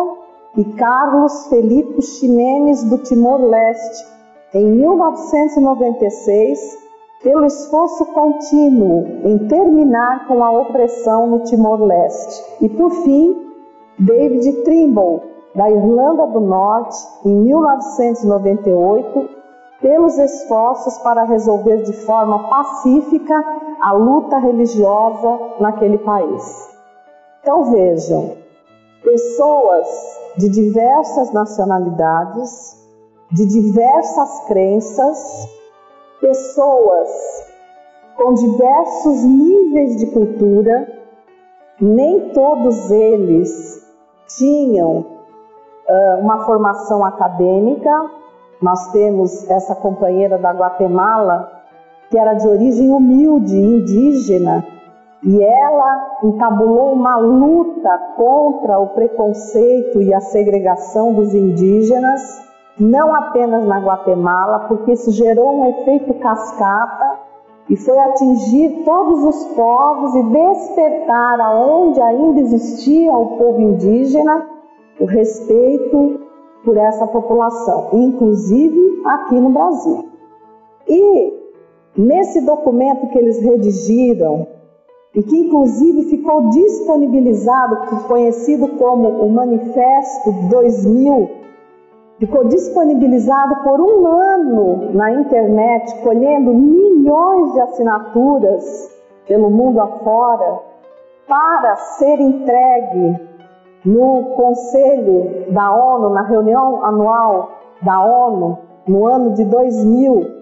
e 0.57 0.65
Carlos 0.75 1.47
Felipe 1.47 2.03
Ximenes 2.03 2.83
do 2.85 2.99
Timor-Leste, 2.99 4.05
em 4.53 4.67
1996, 4.67 6.79
pelo 7.23 7.47
esforço 7.47 8.05
contínuo 8.07 9.07
em 9.25 9.39
terminar 9.49 10.27
com 10.27 10.45
a 10.45 10.51
opressão 10.51 11.29
no 11.29 11.45
Timor-Leste. 11.45 12.43
E, 12.61 12.69
por 12.69 12.91
fim, 12.91 13.47
David 13.99 14.65
Trimble, 14.65 15.30
da 15.54 15.71
Irlanda 15.71 16.26
do 16.28 16.40
Norte, 16.40 16.97
em 17.25 17.35
1998, 17.35 19.28
pelos 19.80 20.19
esforços 20.19 20.99
para 20.99 21.25
resolver 21.25 21.83
de 21.83 21.92
forma 21.92 22.49
pacífica 22.49 23.45
a 23.80 23.92
luta 23.92 24.38
religiosa 24.38 25.38
naquele 25.59 25.99
país. 25.99 26.69
Então 27.40 27.64
vejam, 27.71 28.37
pessoas 29.02 29.87
de 30.37 30.49
diversas 30.50 31.33
nacionalidades, 31.33 32.78
de 33.33 33.47
diversas 33.47 34.47
crenças, 34.47 35.49
pessoas 36.21 37.09
com 38.16 38.35
diversos 38.35 39.25
níveis 39.25 39.97
de 39.97 40.07
cultura, 40.07 40.87
nem 41.80 42.35
todos 42.35 42.90
eles 42.90 43.83
tinham 44.37 45.20
uma 46.21 46.45
formação 46.45 47.05
acadêmica. 47.05 48.11
Nós 48.61 48.91
temos 48.93 49.49
essa 49.51 49.75
companheira 49.75 50.39
da 50.39 50.53
Guatemala 50.53 51.61
que 52.11 52.19
era 52.19 52.35
de 52.35 52.47
origem 52.47 52.91
humilde, 52.91 53.57
indígena, 53.57 54.67
e 55.23 55.43
ela 55.43 56.19
entabulou 56.25 56.93
uma 56.93 57.17
luta 57.17 57.97
contra 58.17 58.79
o 58.81 58.89
preconceito 58.89 60.03
e 60.03 60.13
a 60.13 60.21
segregação 60.21 61.15
dos 61.15 61.33
indígenas, 61.35 62.43
não 62.79 63.15
apenas 63.15 63.65
na 63.65 63.79
Guatemala, 63.79 64.61
porque 64.61 64.93
isso 64.93 65.13
gerou 65.13 65.61
um 65.61 65.67
efeito 65.67 66.15
cascata 66.15 67.21
e 67.69 67.77
foi 67.77 67.99
atingir 67.99 68.83
todos 68.85 69.23
os 69.23 69.45
povos 69.55 70.15
e 70.17 70.23
despertar 70.25 71.41
aonde 71.41 72.01
ainda 72.01 72.41
existia 72.41 73.13
o 73.13 73.37
povo 73.37 73.61
indígena 73.61 74.60
o 75.00 75.07
respeito 75.07 76.21
por 76.64 76.76
essa 76.76 77.07
população, 77.07 77.88
inclusive 77.92 79.02
aqui 79.04 79.35
no 79.35 79.50
Brasil. 79.50 80.09
E 80.87 81.33
nesse 81.97 82.42
documento 82.42 83.09
que 83.09 83.19
eles 83.19 83.40
redigiram, 83.40 84.47
e 85.14 85.23
que 85.23 85.37
inclusive 85.37 86.04
ficou 86.04 86.50
disponibilizado, 86.50 88.07
conhecido 88.07 88.69
como 88.76 89.09
o 89.09 89.30
Manifesto 89.30 90.33
2000, 90.49 91.30
ficou 92.19 92.45
disponibilizado 92.45 93.57
por 93.64 93.80
um 93.80 94.07
ano 94.07 94.92
na 94.92 95.12
internet, 95.12 96.00
colhendo 96.02 96.54
milhões 96.54 97.54
de 97.54 97.61
assinaturas 97.61 98.90
pelo 99.26 99.50
mundo 99.50 99.80
afora, 99.80 100.61
para 101.26 101.76
ser 101.76 102.21
entregue 102.21 103.30
no 103.85 104.35
Conselho 104.37 105.53
da 105.53 105.73
ONU, 105.73 106.11
na 106.11 106.23
reunião 106.23 106.85
anual 106.85 107.51
da 107.83 108.03
ONU, 108.05 108.59
no 108.87 109.07
ano 109.07 109.35
de 109.35 109.45
2000. 109.45 110.41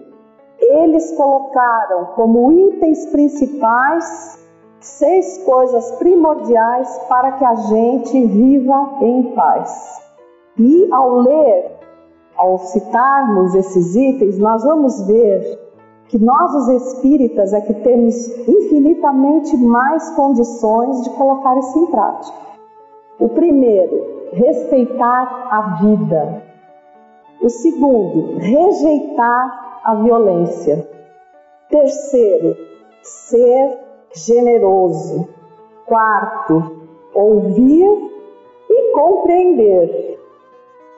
Eles 0.58 1.16
colocaram 1.16 2.06
como 2.16 2.50
itens 2.52 3.06
principais 3.06 4.38
seis 4.80 5.38
coisas 5.44 5.92
primordiais 5.92 6.98
para 7.08 7.32
que 7.32 7.44
a 7.44 7.54
gente 7.54 8.26
viva 8.26 8.98
em 9.02 9.34
paz. 9.34 10.00
E 10.56 10.88
ao 10.92 11.20
ler, 11.20 11.78
ao 12.36 12.58
citarmos 12.58 13.54
esses 13.54 13.94
itens, 13.94 14.38
nós 14.38 14.64
vamos 14.64 15.06
ver 15.06 15.68
que 16.08 16.18
nós, 16.18 16.54
os 16.54 16.68
espíritas, 16.68 17.52
é 17.52 17.60
que 17.60 17.74
temos 17.74 18.28
infinitamente 18.48 19.56
mais 19.56 20.10
condições 20.10 21.02
de 21.02 21.10
colocar 21.10 21.56
isso 21.58 21.78
em 21.78 21.86
prática. 21.86 22.48
O 23.18 23.28
primeiro, 23.30 24.30
respeitar 24.32 25.48
a 25.50 25.76
vida. 25.82 26.42
O 27.42 27.48
segundo, 27.48 28.38
rejeitar 28.38 29.80
a 29.84 29.94
violência. 29.96 30.88
Terceiro, 31.68 32.56
ser 33.02 33.78
generoso. 34.14 35.28
Quarto, 35.86 36.86
ouvir 37.14 37.86
e 38.70 38.92
compreender. 38.92 40.20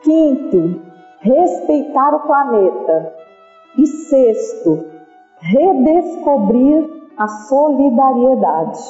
Quinto, 0.03 0.81
respeitar 1.21 2.15
o 2.15 2.21
planeta. 2.21 3.15
E 3.79 3.87
sexto, 3.87 4.85
redescobrir 5.39 6.89
a 7.17 7.29
solidariedade. 7.29 8.81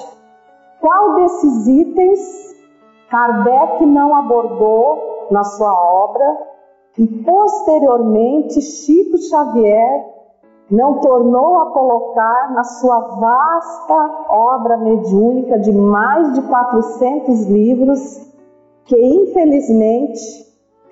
Qual 0.80 1.14
desses 1.16 1.66
itens 1.66 2.49
Kardec 3.10 3.84
não 3.86 4.14
abordou 4.14 5.26
na 5.30 5.42
sua 5.42 5.72
obra 5.74 6.38
e 6.96 7.06
posteriormente 7.24 8.60
Chico 8.62 9.18
Xavier 9.18 10.08
não 10.70 11.00
tornou 11.00 11.60
a 11.60 11.70
colocar 11.72 12.52
na 12.52 12.62
sua 12.62 13.00
vasta 13.00 14.24
obra 14.28 14.76
mediúnica 14.76 15.58
de 15.58 15.72
mais 15.72 16.32
de 16.34 16.42
400 16.42 17.46
livros 17.46 18.30
que 18.84 18.96
infelizmente 18.96 20.20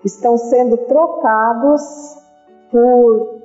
estão 0.05 0.37
sendo 0.37 0.77
trocados 0.77 1.83
por 2.71 3.39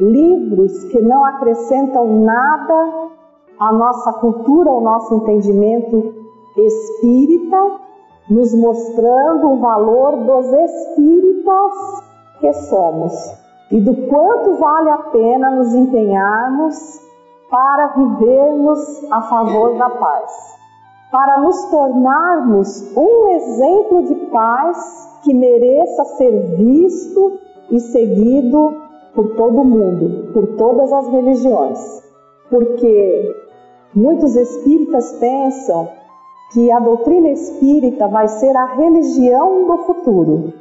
livros 0.00 0.84
que 0.84 1.00
não 1.00 1.24
acrescentam 1.24 2.06
nada 2.20 3.10
à 3.58 3.72
nossa 3.72 4.12
cultura, 4.14 4.70
ao 4.70 4.80
nosso 4.80 5.14
entendimento 5.14 6.14
espírita, 6.56 7.85
nos 8.28 8.54
mostrando 8.54 9.52
o 9.52 9.58
valor 9.58 10.24
dos 10.24 10.52
espíritas 10.52 11.72
que 12.40 12.52
somos 12.52 13.12
e 13.70 13.80
do 13.80 14.08
quanto 14.08 14.54
vale 14.54 14.90
a 14.90 14.98
pena 14.98 15.50
nos 15.50 15.74
empenharmos 15.74 17.00
para 17.50 17.88
vivermos 17.88 19.12
a 19.12 19.22
favor 19.22 19.78
da 19.78 19.88
paz, 19.90 20.32
para 21.10 21.40
nos 21.40 21.64
tornarmos 21.66 22.96
um 22.96 23.28
exemplo 23.28 24.02
de 24.04 24.14
paz 24.26 25.20
que 25.22 25.32
mereça 25.32 26.04
ser 26.16 26.56
visto 26.56 27.38
e 27.70 27.80
seguido 27.80 28.74
por 29.14 29.34
todo 29.36 29.64
mundo, 29.64 30.32
por 30.32 30.56
todas 30.56 30.92
as 30.92 31.08
religiões. 31.08 32.02
Porque 32.50 33.34
muitos 33.94 34.36
espíritas 34.36 35.12
pensam 35.12 35.88
que 36.52 36.70
a 36.70 36.78
doutrina 36.78 37.28
espírita 37.28 38.06
vai 38.08 38.28
ser 38.28 38.56
a 38.56 38.74
religião 38.74 39.66
do 39.66 39.78
futuro. 39.78 40.52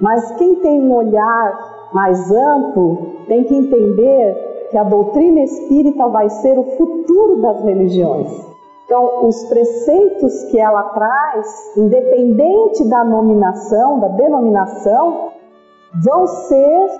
Mas 0.00 0.32
quem 0.32 0.56
tem 0.56 0.82
um 0.82 0.94
olhar 0.94 1.88
mais 1.94 2.30
amplo, 2.30 3.14
tem 3.28 3.44
que 3.44 3.54
entender 3.54 4.68
que 4.70 4.76
a 4.76 4.82
doutrina 4.82 5.40
espírita 5.40 6.08
vai 6.08 6.28
ser 6.28 6.58
o 6.58 6.64
futuro 6.76 7.40
das 7.40 7.62
religiões. 7.62 8.54
Então, 8.84 9.26
os 9.26 9.44
preceitos 9.44 10.44
que 10.44 10.58
ela 10.58 10.82
traz, 10.90 11.76
independente 11.76 12.84
da 12.88 13.02
nominação, 13.02 14.00
da 14.00 14.08
denominação, 14.08 15.30
vão 16.02 16.26
ser 16.26 16.90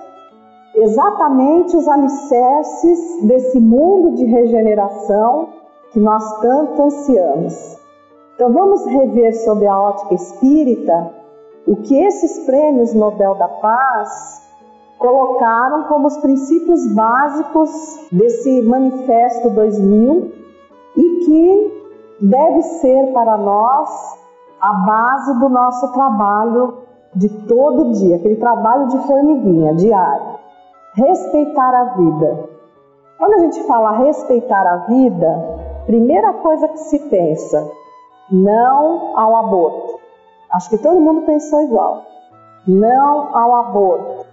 exatamente 0.75 1.75
os 1.75 1.87
alicerces 1.87 3.21
desse 3.23 3.59
mundo 3.59 4.15
de 4.15 4.25
regeneração 4.25 5.49
que 5.91 5.99
nós 5.99 6.39
tanto 6.39 6.81
ansiamos. 6.81 7.84
Então, 8.35 8.51
vamos 8.51 8.85
rever 8.85 9.33
sob 9.43 9.65
a 9.65 9.79
ótica 9.79 10.13
espírita 10.13 11.13
o 11.65 11.77
que 11.77 11.97
esses 11.97 12.45
prêmios 12.45 12.93
Nobel 12.93 13.35
da 13.35 13.47
Paz 13.47 14.45
colocaram 14.99 15.83
como 15.83 16.07
os 16.07 16.17
princípios 16.17 16.85
básicos 16.93 18.07
desse 18.11 18.61
Manifesto 18.63 19.49
2000 19.49 20.33
e 20.97 21.25
que 21.25 21.85
deve 22.21 22.61
ser 22.61 23.13
para 23.13 23.37
nós 23.37 23.89
a 24.61 24.73
base 24.73 25.39
do 25.39 25.49
nosso 25.49 25.91
trabalho 25.93 26.79
de 27.15 27.29
todo 27.47 27.93
dia, 27.93 28.17
aquele 28.17 28.35
trabalho 28.35 28.87
de 28.89 28.97
formiguinha 28.99 29.73
diário. 29.75 30.35
Respeitar 30.93 31.73
a 31.73 31.83
vida. 31.95 32.49
Quando 33.17 33.33
a 33.33 33.39
gente 33.39 33.63
fala 33.63 33.91
respeitar 33.91 34.67
a 34.67 34.77
vida, 34.87 35.59
primeira 35.85 36.33
coisa 36.33 36.67
que 36.67 36.79
se 36.79 36.99
pensa, 37.09 37.65
não 38.31 39.17
ao 39.17 39.35
aborto. 39.35 39.99
Acho 40.51 40.69
que 40.69 40.77
todo 40.77 40.99
mundo 40.99 41.25
pensou 41.25 41.61
igual. 41.61 42.03
Não 42.67 43.35
ao 43.35 43.55
aborto 43.55 44.25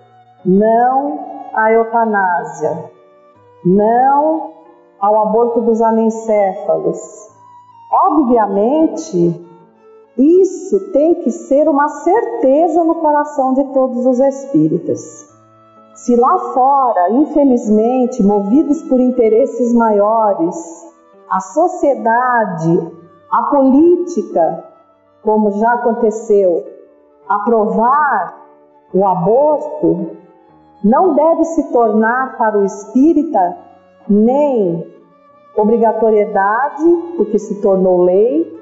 não 0.45 1.21
à 1.55 1.71
eutanásia, 1.73 2.91
não 3.65 4.53
ao 4.99 5.23
aborto 5.23 5.61
dos 5.61 5.81
anencéfalos. 5.81 6.99
Obviamente, 7.91 9.49
isso 10.17 10.93
tem 10.93 11.17
que 11.17 11.31
ser 11.31 11.69
uma 11.69 11.89
certeza 11.89 12.83
no 12.85 12.97
coração 12.97 13.55
de 13.55 13.65
todos 13.73 14.05
os 14.07 14.19
espíritas. 14.19 15.31
Se 15.95 16.17
lá 16.17 16.39
fora, 16.53 17.11
infelizmente, 17.11 18.23
movidos 18.23 18.83
por 18.83 19.01
interesses 19.01 19.73
maiores, 19.73 20.57
a 21.31 21.39
sociedade, 21.41 22.91
a 23.33 23.45
política, 23.45 24.65
como 25.23 25.53
já 25.53 25.73
aconteceu, 25.73 26.67
aprovar 27.27 28.39
o 28.93 29.07
aborto, 29.07 30.11
não 30.85 31.15
deve 31.15 31.45
se 31.45 31.73
tornar 31.73 32.37
para 32.37 32.59
o 32.59 32.65
espírita 32.65 33.57
nem 34.07 34.87
obrigatoriedade, 35.57 36.85
porque 37.17 37.39
se 37.39 37.63
tornou 37.63 38.03
lei, 38.03 38.61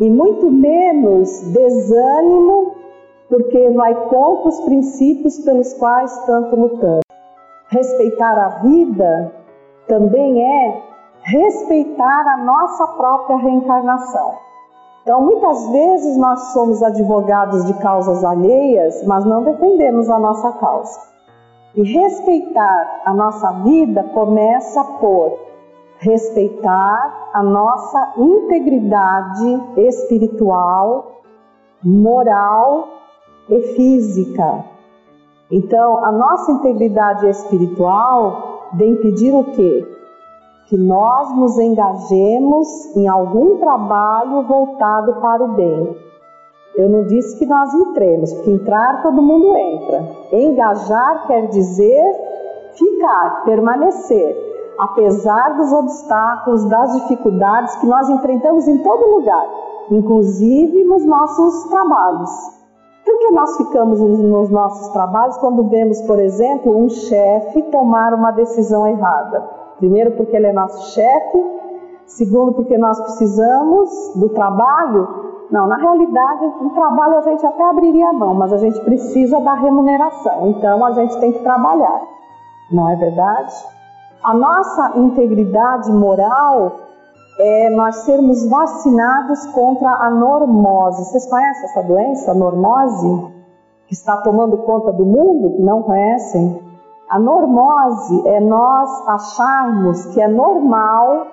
e 0.00 0.08
muito 0.08 0.50
menos 0.50 1.42
desânimo, 1.52 2.74
porque 3.28 3.70
vai 3.70 3.94
contra 4.08 4.48
os 4.48 4.60
princípios 4.60 5.38
pelos 5.40 5.74
quais 5.74 6.16
tanto 6.24 6.56
lutamos. 6.56 7.02
Respeitar 7.68 8.38
a 8.38 8.48
vida 8.60 9.34
também 9.86 10.42
é 10.42 10.87
respeitar 11.28 12.26
a 12.26 12.36
nossa 12.38 12.86
própria 12.88 13.36
reencarnação. 13.36 14.36
Então, 15.02 15.22
muitas 15.22 15.68
vezes 15.70 16.16
nós 16.16 16.52
somos 16.52 16.82
advogados 16.82 17.66
de 17.66 17.74
causas 17.74 18.24
alheias, 18.24 19.06
mas 19.06 19.24
não 19.24 19.42
defendemos 19.44 20.08
a 20.08 20.18
nossa 20.18 20.52
causa. 20.52 21.00
E 21.74 21.82
respeitar 21.82 23.02
a 23.04 23.14
nossa 23.14 23.52
vida 23.62 24.02
começa 24.14 24.82
por 25.00 25.38
respeitar 25.98 27.30
a 27.34 27.42
nossa 27.42 28.14
integridade 28.16 29.62
espiritual, 29.76 31.22
moral 31.82 32.88
e 33.50 33.60
física. 33.74 34.64
Então, 35.50 36.04
a 36.04 36.12
nossa 36.12 36.52
integridade 36.52 37.28
espiritual 37.28 38.68
vem 38.74 38.96
pedir 38.96 39.34
o 39.34 39.44
quê? 39.44 39.98
Que 40.68 40.76
nós 40.76 41.34
nos 41.34 41.58
engajemos 41.58 42.96
em 42.96 43.08
algum 43.08 43.56
trabalho 43.56 44.42
voltado 44.42 45.14
para 45.20 45.42
o 45.42 45.54
bem. 45.54 45.96
Eu 46.76 46.88
não 46.88 47.06
disse 47.06 47.38
que 47.38 47.46
nós 47.46 47.72
entremos, 47.74 48.32
porque 48.34 48.50
entrar 48.50 49.02
todo 49.02 49.22
mundo 49.22 49.56
entra. 49.56 50.04
Engajar 50.32 51.26
quer 51.26 51.48
dizer 51.48 52.14
ficar, 52.74 53.44
permanecer 53.44 54.48
apesar 54.78 55.56
dos 55.56 55.72
obstáculos, 55.72 56.64
das 56.66 56.92
dificuldades 57.02 57.74
que 57.76 57.86
nós 57.86 58.08
enfrentamos 58.08 58.68
em 58.68 58.78
todo 58.78 59.16
lugar, 59.16 59.46
inclusive 59.90 60.84
nos 60.84 61.04
nossos 61.04 61.64
trabalhos. 61.64 62.30
Por 63.04 63.18
que 63.18 63.30
nós 63.32 63.56
ficamos 63.56 64.00
nos 64.00 64.50
nossos 64.50 64.88
trabalhos 64.88 65.36
quando 65.38 65.68
vemos, 65.68 66.00
por 66.02 66.20
exemplo, 66.20 66.76
um 66.76 66.88
chefe 66.88 67.62
tomar 67.64 68.14
uma 68.14 68.30
decisão 68.30 68.86
errada? 68.86 69.57
Primeiro, 69.78 70.12
porque 70.12 70.36
ele 70.36 70.46
é 70.46 70.52
nosso 70.52 70.92
chefe, 70.92 71.38
segundo, 72.06 72.52
porque 72.52 72.76
nós 72.76 73.00
precisamos 73.00 74.12
do 74.16 74.28
trabalho. 74.30 75.08
Não, 75.50 75.66
na 75.66 75.76
realidade, 75.76 76.44
o 76.60 76.70
trabalho 76.70 77.18
a 77.18 77.22
gente 77.22 77.46
até 77.46 77.64
abriria 77.64 78.10
a 78.10 78.12
mão, 78.12 78.34
mas 78.34 78.52
a 78.52 78.58
gente 78.58 78.80
precisa 78.80 79.40
da 79.40 79.54
remuneração, 79.54 80.48
então 80.48 80.84
a 80.84 80.92
gente 80.92 81.18
tem 81.20 81.32
que 81.32 81.42
trabalhar, 81.42 82.02
não 82.70 82.90
é 82.90 82.96
verdade? 82.96 83.54
A 84.22 84.34
nossa 84.34 84.98
integridade 84.98 85.90
moral 85.90 86.72
é 87.38 87.70
nós 87.70 87.96
sermos 87.98 88.46
vacinados 88.50 89.46
contra 89.46 89.88
a 89.88 90.10
normose. 90.10 91.04
Vocês 91.04 91.30
conhecem 91.30 91.64
essa 91.64 91.82
doença, 91.82 92.32
a 92.32 92.34
normose, 92.34 93.32
que 93.86 93.94
está 93.94 94.16
tomando 94.18 94.58
conta 94.58 94.92
do 94.92 95.06
mundo? 95.06 95.56
Não 95.60 95.82
conhecem? 95.82 96.67
A 97.08 97.18
normose 97.18 98.28
é 98.28 98.38
nós 98.38 99.08
acharmos 99.08 100.06
que 100.12 100.20
é 100.20 100.28
normal 100.28 101.26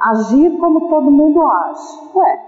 agir 0.00 0.58
como 0.58 0.88
todo 0.88 1.10
mundo 1.10 1.46
age. 1.46 1.98
Ué, 2.14 2.40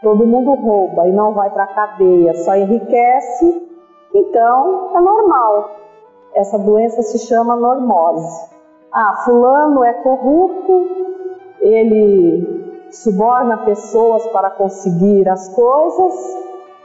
todo 0.00 0.26
mundo 0.26 0.54
rouba 0.54 1.08
e 1.08 1.12
não 1.12 1.32
vai 1.32 1.50
para 1.50 1.64
a 1.64 1.74
cadeia, 1.74 2.34
só 2.34 2.54
enriquece, 2.54 3.68
então 4.14 4.90
é 4.94 5.00
normal. 5.00 5.70
Essa 6.34 6.56
doença 6.56 7.02
se 7.02 7.18
chama 7.18 7.56
normose. 7.56 8.48
Ah, 8.92 9.22
fulano 9.24 9.82
é 9.82 9.92
corrupto, 9.94 10.86
ele 11.60 12.86
suborna 12.92 13.58
pessoas 13.64 14.24
para 14.28 14.50
conseguir 14.50 15.28
as 15.28 15.48
coisas, 15.52 16.14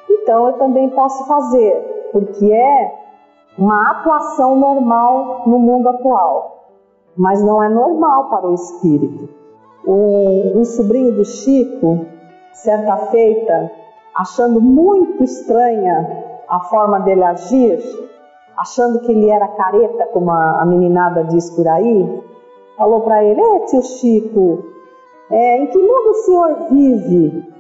então 0.10 0.48
eu 0.48 0.54
também 0.54 0.90
posso 0.90 1.28
fazer, 1.28 2.10
porque 2.12 2.52
é 2.52 3.05
uma 3.58 3.92
atuação 3.92 4.56
normal 4.56 5.44
no 5.48 5.58
mundo 5.60 5.88
atual, 5.90 6.66
mas 7.16 7.42
não 7.44 7.64
é 7.64 7.70
normal 7.70 8.30
para 8.30 8.48
o 8.48 8.54
espírito. 8.54 9.30
Um 9.88 10.64
sobrinho 10.66 11.14
do 11.14 11.24
Chico, 11.24 12.06
certa 12.54 12.98
feita, 13.08 13.72
achando 14.16 14.60
muito 14.60 15.24
estranha 15.24 16.42
a 16.50 16.60
forma 16.62 17.00
dele 17.00 17.24
agir, 17.24 17.80
achando 18.58 19.00
que 19.00 19.12
ele 19.12 19.30
era 19.30 19.48
careta, 19.48 20.08
como 20.08 20.32
a, 20.32 20.62
a 20.62 20.66
meninada 20.66 21.24
diz 21.26 21.50
por 21.52 21.68
aí, 21.68 22.24
falou 22.78 23.02
para 23.02 23.24
ele: 23.24 23.40
É, 23.40 23.60
tio 23.66 23.84
Chico, 23.84 24.66
é, 25.30 25.58
em 25.60 25.68
que 25.68 25.78
mundo 25.78 26.10
o 26.10 26.14
senhor 26.14 26.56
vive? 26.72 27.55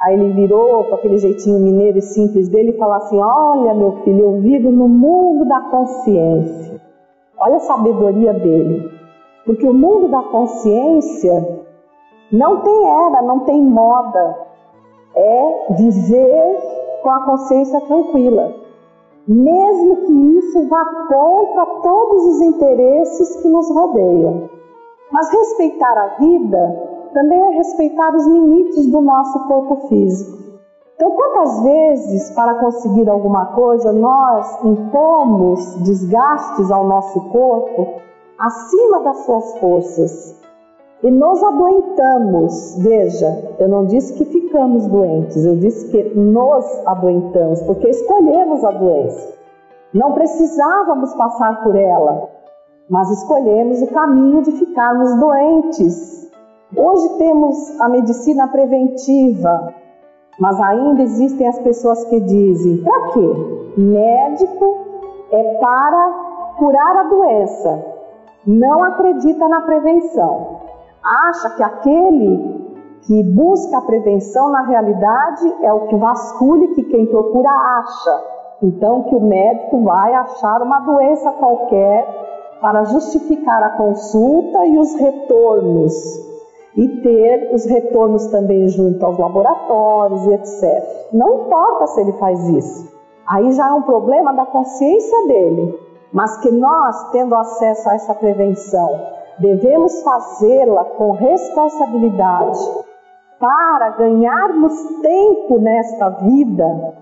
Aí 0.00 0.14
ele 0.14 0.32
virou 0.32 0.84
com 0.84 0.94
aquele 0.94 1.18
jeitinho 1.18 1.58
mineiro 1.58 1.98
e 1.98 2.02
simples 2.02 2.48
dele 2.48 2.70
e 2.70 2.78
falou 2.78 2.94
assim: 2.94 3.18
Olha, 3.20 3.74
meu 3.74 3.92
filho, 4.04 4.20
eu 4.20 4.40
vivo 4.40 4.70
no 4.70 4.88
mundo 4.88 5.44
da 5.46 5.60
consciência. 5.60 6.80
Olha 7.38 7.56
a 7.56 7.60
sabedoria 7.60 8.32
dele. 8.32 8.90
Porque 9.44 9.66
o 9.66 9.74
mundo 9.74 10.08
da 10.08 10.22
consciência 10.22 11.64
não 12.30 12.60
tem 12.60 12.88
era, 12.88 13.22
não 13.22 13.40
tem 13.40 13.62
moda. 13.62 14.46
É 15.14 15.74
viver 15.74 16.58
com 17.02 17.10
a 17.10 17.24
consciência 17.24 17.80
tranquila 17.80 18.54
mesmo 19.28 20.06
que 20.06 20.12
isso 20.38 20.66
vá 20.68 20.82
contra 21.06 21.66
todos 21.82 22.24
os 22.24 22.40
interesses 22.40 23.42
que 23.42 23.48
nos 23.48 23.70
rodeiam. 23.70 24.48
Mas 25.12 25.30
respeitar 25.30 25.98
a 25.98 26.06
vida 26.18 26.97
também 27.12 27.40
é 27.40 27.56
respeitar 27.56 28.14
os 28.14 28.26
limites 28.26 28.86
do 28.86 29.00
nosso 29.00 29.46
corpo 29.46 29.88
físico. 29.88 30.38
Então, 30.96 31.12
quantas 31.12 31.62
vezes, 31.62 32.30
para 32.30 32.54
conseguir 32.54 33.08
alguma 33.08 33.46
coisa, 33.46 33.92
nós 33.92 34.64
impomos 34.64 35.76
desgastes 35.82 36.70
ao 36.70 36.86
nosso 36.86 37.20
corpo 37.30 38.00
acima 38.38 39.00
das 39.00 39.18
suas 39.18 39.58
forças 39.58 40.38
e 41.02 41.10
nos 41.10 41.42
adoentamos. 41.42 42.76
Veja, 42.78 43.54
eu 43.58 43.68
não 43.68 43.86
disse 43.86 44.14
que 44.14 44.24
ficamos 44.24 44.86
doentes, 44.86 45.44
eu 45.44 45.56
disse 45.56 45.88
que 45.90 46.02
nos 46.18 46.64
adoentamos, 46.86 47.62
porque 47.62 47.88
escolhemos 47.88 48.64
a 48.64 48.70
doença. 48.72 49.38
Não 49.94 50.12
precisávamos 50.12 51.14
passar 51.14 51.62
por 51.62 51.76
ela, 51.76 52.28
mas 52.90 53.10
escolhemos 53.10 53.80
o 53.82 53.86
caminho 53.88 54.42
de 54.42 54.52
ficarmos 54.52 55.14
doentes. 55.18 56.27
Hoje 56.76 57.18
temos 57.18 57.80
a 57.80 57.88
medicina 57.88 58.48
preventiva, 58.48 59.74
mas 60.38 60.60
ainda 60.60 61.02
existem 61.02 61.46
as 61.48 61.58
pessoas 61.60 62.04
que 62.04 62.20
dizem: 62.20 62.84
para 62.84 63.12
quê? 63.12 63.74
Médico 63.76 64.76
é 65.30 65.54
para 65.60 66.54
curar 66.58 66.96
a 66.96 67.02
doença, 67.04 67.84
não 68.46 68.84
acredita 68.84 69.48
na 69.48 69.62
prevenção 69.62 70.58
acha 71.02 71.50
que 71.50 71.62
aquele 71.62 72.58
que 73.02 73.22
busca 73.22 73.78
a 73.78 73.82
prevenção, 73.82 74.50
na 74.50 74.62
realidade, 74.62 75.54
é 75.62 75.72
o 75.72 75.86
que 75.86 75.96
vasculha 75.96 76.74
que 76.74 76.82
quem 76.84 77.06
procura 77.06 77.50
acha. 77.50 78.24
Então, 78.62 79.04
que 79.04 79.14
o 79.14 79.20
médico 79.20 79.82
vai 79.82 80.12
achar 80.14 80.60
uma 80.60 80.80
doença 80.80 81.30
qualquer 81.32 82.06
para 82.60 82.84
justificar 82.84 83.62
a 83.62 83.70
consulta 83.70 84.66
e 84.66 84.78
os 84.78 84.94
retornos. 84.96 85.94
E 86.76 86.88
ter 87.02 87.50
os 87.52 87.64
retornos 87.64 88.26
também 88.26 88.68
junto 88.68 89.04
aos 89.04 89.18
laboratórios 89.18 90.26
e 90.26 90.34
etc. 90.34 91.08
Não 91.12 91.44
importa 91.44 91.86
se 91.88 92.00
ele 92.00 92.12
faz 92.12 92.48
isso. 92.48 92.98
Aí 93.26 93.52
já 93.52 93.68
é 93.68 93.72
um 93.72 93.82
problema 93.82 94.32
da 94.32 94.46
consciência 94.46 95.26
dele. 95.26 95.78
Mas 96.12 96.38
que 96.38 96.50
nós, 96.50 97.10
tendo 97.10 97.34
acesso 97.34 97.88
a 97.88 97.94
essa 97.94 98.14
prevenção, 98.14 98.88
devemos 99.38 100.02
fazê-la 100.02 100.84
com 100.84 101.12
responsabilidade 101.12 102.58
para 103.38 103.90
ganharmos 103.90 104.72
tempo 105.02 105.58
nesta 105.58 106.08
vida 106.08 106.94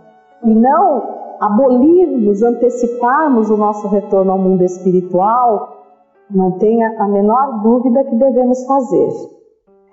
e 0.43 0.55
não 0.55 1.17
abolirmos, 1.41 2.43
anteciparmos 2.43 3.51
o 3.51 3.57
nosso 3.57 3.89
retorno 3.89 4.33
ao 4.33 4.39
mundo 4.39 4.63
espiritual, 4.63 5.85
não 6.31 6.53
tenha 6.53 7.01
a 7.01 7.09
menor 7.09 7.63
dúvida 7.63 8.05
que 8.05 8.17
devemos 8.17 8.67
fazer. 8.67 9.36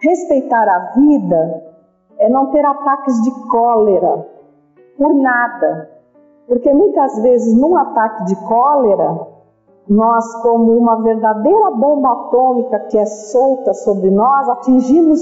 Respeitar 0.04 0.68
a 0.68 0.80
vida 1.00 1.63
é 2.20 2.28
não 2.28 2.48
ter 2.48 2.66
ataques 2.66 3.22
de 3.22 3.32
cólera 3.48 4.28
por 4.98 5.13
nada, 5.13 5.89
porque 6.46 6.74
muitas 6.74 7.18
vezes 7.22 7.58
num 7.58 7.78
ataque 7.78 8.26
de 8.26 8.36
cólera 8.48 9.28
nós, 9.88 10.26
como 10.42 10.78
uma 10.78 11.02
verdadeira 11.02 11.72
bomba 11.72 12.12
atômica 12.12 12.80
que 12.89 12.98
é 12.98 13.06
solta 13.06 13.74
sobre 13.74 14.10
nós, 14.10 14.50
atingimos 14.50 15.22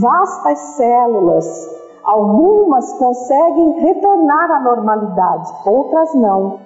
vastas 0.00 0.58
células. 0.76 1.46
Algumas 2.02 2.94
conseguem 2.94 3.80
retornar 3.80 4.50
à 4.50 4.60
normalidade, 4.60 5.52
outras 5.66 6.14
não. 6.14 6.60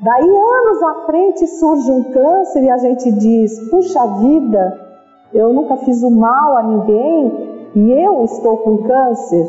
Daí, 0.00 0.28
anos 0.28 0.82
à 0.82 0.94
frente, 1.06 1.46
surge 1.46 1.90
um 1.90 2.04
câncer 2.12 2.62
e 2.62 2.70
a 2.70 2.78
gente 2.78 3.10
diz: 3.12 3.68
puxa 3.68 4.06
vida, 4.18 4.89
eu 5.32 5.52
nunca 5.52 5.76
fiz 5.78 6.02
o 6.02 6.10
mal 6.10 6.56
a 6.56 6.62
ninguém 6.62 7.70
e 7.74 7.92
eu 7.92 8.24
estou 8.24 8.58
com 8.58 8.78
câncer. 8.78 9.46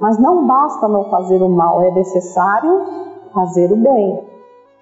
Mas 0.00 0.18
não 0.18 0.46
basta 0.46 0.88
não 0.88 1.04
fazer 1.04 1.42
o 1.42 1.48
mal, 1.48 1.82
é 1.82 1.90
necessário 1.90 2.82
fazer 3.32 3.72
o 3.72 3.76
bem. 3.76 4.20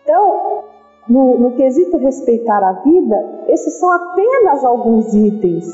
Então, 0.02 0.62
no, 1.08 1.38
no 1.38 1.50
quesito 1.52 1.96
respeitar 1.98 2.62
a 2.62 2.72
vida, 2.72 3.44
esses 3.48 3.78
são 3.78 3.92
apenas 3.92 4.64
alguns 4.64 5.12
itens 5.14 5.66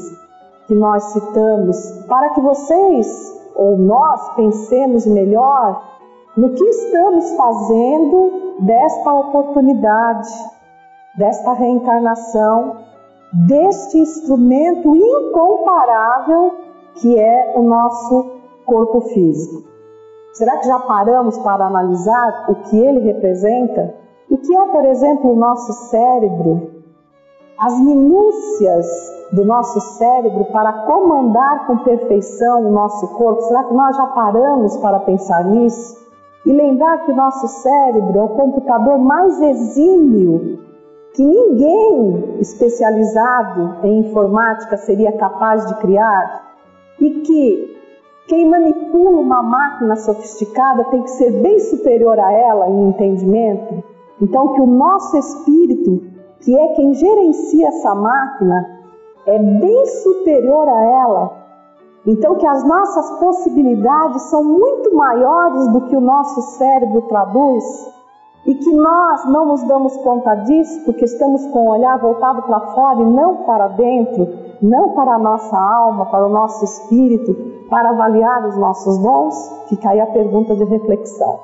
que 0.66 0.74
nós 0.74 1.02
citamos 1.12 2.04
para 2.08 2.30
que 2.30 2.40
vocês 2.40 3.38
ou 3.56 3.76
nós 3.76 4.34
pensemos 4.34 5.06
melhor 5.06 5.82
no 6.36 6.50
que 6.50 6.64
estamos 6.64 7.32
fazendo 7.32 8.56
desta 8.60 9.12
oportunidade, 9.12 10.28
desta 11.16 11.52
reencarnação, 11.52 12.76
deste 13.32 13.98
instrumento 13.98 14.96
incomparável 14.96 16.54
que 16.94 17.18
é 17.18 17.54
o 17.56 17.62
nosso 17.62 18.38
corpo 18.64 19.00
físico. 19.02 19.68
Será 20.32 20.58
que 20.58 20.66
já 20.66 20.78
paramos 20.78 21.38
para 21.38 21.66
analisar 21.66 22.46
o 22.48 22.54
que 22.54 22.78
ele 22.78 23.00
representa? 23.00 23.94
O 24.30 24.36
que 24.36 24.54
é, 24.54 24.66
por 24.66 24.84
exemplo, 24.84 25.32
o 25.32 25.36
nosso 25.36 25.72
cérebro? 25.90 26.70
As 27.58 27.78
minúcias 27.80 28.86
do 29.32 29.44
nosso 29.44 29.80
cérebro 29.98 30.44
para 30.46 30.72
comandar 30.84 31.66
com 31.66 31.78
perfeição 31.78 32.66
o 32.66 32.72
nosso 32.72 33.08
corpo? 33.16 33.42
Será 33.42 33.64
que 33.64 33.74
nós 33.74 33.96
já 33.96 34.06
paramos 34.06 34.76
para 34.78 35.00
pensar 35.00 35.44
nisso? 35.44 35.98
E 36.46 36.52
lembrar 36.52 37.04
que 37.04 37.12
o 37.12 37.16
nosso 37.16 37.48
cérebro 37.48 38.18
é 38.18 38.22
o 38.22 38.28
computador 38.28 38.98
mais 38.98 39.40
exímio 39.40 40.67
que 41.18 41.24
ninguém 41.24 42.36
especializado 42.38 43.78
em 43.82 44.06
informática 44.06 44.76
seria 44.76 45.10
capaz 45.10 45.66
de 45.66 45.74
criar 45.80 46.54
e 47.00 47.10
que 47.22 47.76
quem 48.28 48.48
manipula 48.48 49.18
uma 49.18 49.42
máquina 49.42 49.96
sofisticada 49.96 50.84
tem 50.84 51.02
que 51.02 51.10
ser 51.10 51.42
bem 51.42 51.58
superior 51.58 52.20
a 52.20 52.30
ela 52.30 52.70
em 52.70 52.90
entendimento. 52.90 53.82
Então, 54.22 54.52
que 54.52 54.60
o 54.60 54.66
nosso 54.66 55.16
espírito, 55.16 56.04
que 56.38 56.56
é 56.56 56.68
quem 56.74 56.94
gerencia 56.94 57.66
essa 57.66 57.96
máquina, 57.96 58.78
é 59.26 59.40
bem 59.40 59.86
superior 59.86 60.68
a 60.68 60.84
ela. 60.84 61.32
Então, 62.06 62.36
que 62.36 62.46
as 62.46 62.62
nossas 62.62 63.18
possibilidades 63.18 64.22
são 64.30 64.44
muito 64.44 64.94
maiores 64.94 65.66
do 65.72 65.80
que 65.80 65.96
o 65.96 66.00
nosso 66.00 66.40
cérebro 66.58 67.02
traduz 67.08 67.97
e 68.48 68.54
que 68.54 68.72
nós 68.72 69.26
não 69.26 69.44
nos 69.44 69.62
damos 69.64 69.94
conta 69.98 70.34
disso 70.36 70.82
porque 70.86 71.04
estamos 71.04 71.44
com 71.48 71.66
o 71.66 71.70
olhar 71.70 71.98
voltado 71.98 72.40
para 72.44 72.60
fora 72.72 73.02
e 73.02 73.04
não 73.04 73.44
para 73.44 73.68
dentro, 73.68 74.26
não 74.62 74.94
para 74.94 75.16
a 75.16 75.18
nossa 75.18 75.54
alma, 75.54 76.06
para 76.06 76.26
o 76.26 76.30
nosso 76.30 76.64
espírito, 76.64 77.34
para 77.68 77.90
avaliar 77.90 78.48
os 78.48 78.56
nossos 78.56 78.96
dons? 79.00 79.66
Fica 79.68 79.90
aí 79.90 80.00
a 80.00 80.06
pergunta 80.06 80.56
de 80.56 80.64
reflexão. 80.64 81.40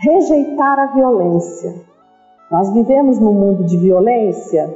Rejeitar 0.00 0.78
a 0.78 0.86
violência. 0.88 1.74
Nós 2.50 2.70
vivemos 2.70 3.18
num 3.18 3.32
mundo 3.32 3.64
de 3.64 3.78
violência? 3.78 4.68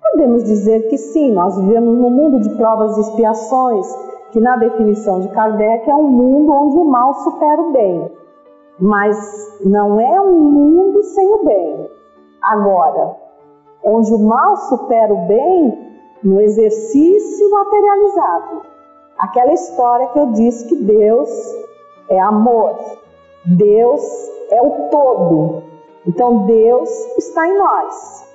Podemos 0.00 0.42
dizer 0.42 0.88
que 0.88 0.96
sim, 0.96 1.32
nós 1.32 1.54
vivemos 1.54 1.98
num 1.98 2.10
mundo 2.10 2.40
de 2.40 2.48
provas 2.56 2.96
e 2.96 3.00
expiações, 3.02 3.86
que 4.30 4.40
na 4.40 4.56
definição 4.56 5.20
de 5.20 5.28
Kardec 5.28 5.90
é 5.90 5.94
um 5.94 6.08
mundo 6.08 6.50
onde 6.50 6.78
o 6.78 6.84
mal 6.86 7.12
supera 7.12 7.60
o 7.60 7.72
bem. 7.72 8.21
Mas 8.84 9.60
não 9.64 10.00
é 10.00 10.20
um 10.20 10.40
mundo 10.40 11.04
sem 11.04 11.24
o 11.34 11.44
bem. 11.44 11.88
Agora, 12.42 13.14
onde 13.84 14.12
o 14.12 14.18
mal 14.18 14.56
supera 14.56 15.14
o 15.14 15.28
bem, 15.28 15.92
no 16.24 16.40
exercício 16.40 17.48
materializado. 17.48 18.62
Aquela 19.18 19.52
história 19.52 20.08
que 20.08 20.18
eu 20.18 20.32
disse 20.32 20.66
que 20.66 20.76
Deus 20.76 21.30
é 22.08 22.18
amor, 22.18 22.76
Deus 23.44 24.02
é 24.50 24.60
o 24.60 24.88
todo. 24.90 25.62
Então 26.04 26.46
Deus 26.46 26.90
está 27.18 27.46
em 27.46 27.56
nós, 27.56 28.26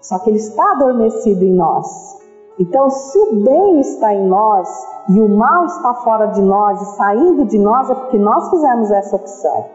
só 0.00 0.20
que 0.20 0.30
Ele 0.30 0.38
está 0.38 0.72
adormecido 0.72 1.44
em 1.44 1.52
nós. 1.52 2.16
Então, 2.58 2.88
se 2.88 3.18
o 3.18 3.34
bem 3.44 3.80
está 3.80 4.14
em 4.14 4.26
nós 4.26 4.68
e 5.10 5.20
o 5.20 5.28
mal 5.28 5.66
está 5.66 5.92
fora 5.92 6.26
de 6.28 6.40
nós 6.40 6.80
e 6.80 6.96
saindo 6.96 7.44
de 7.44 7.58
nós, 7.58 7.90
é 7.90 7.94
porque 7.94 8.16
nós 8.16 8.48
fizemos 8.48 8.90
essa 8.90 9.16
opção. 9.16 9.66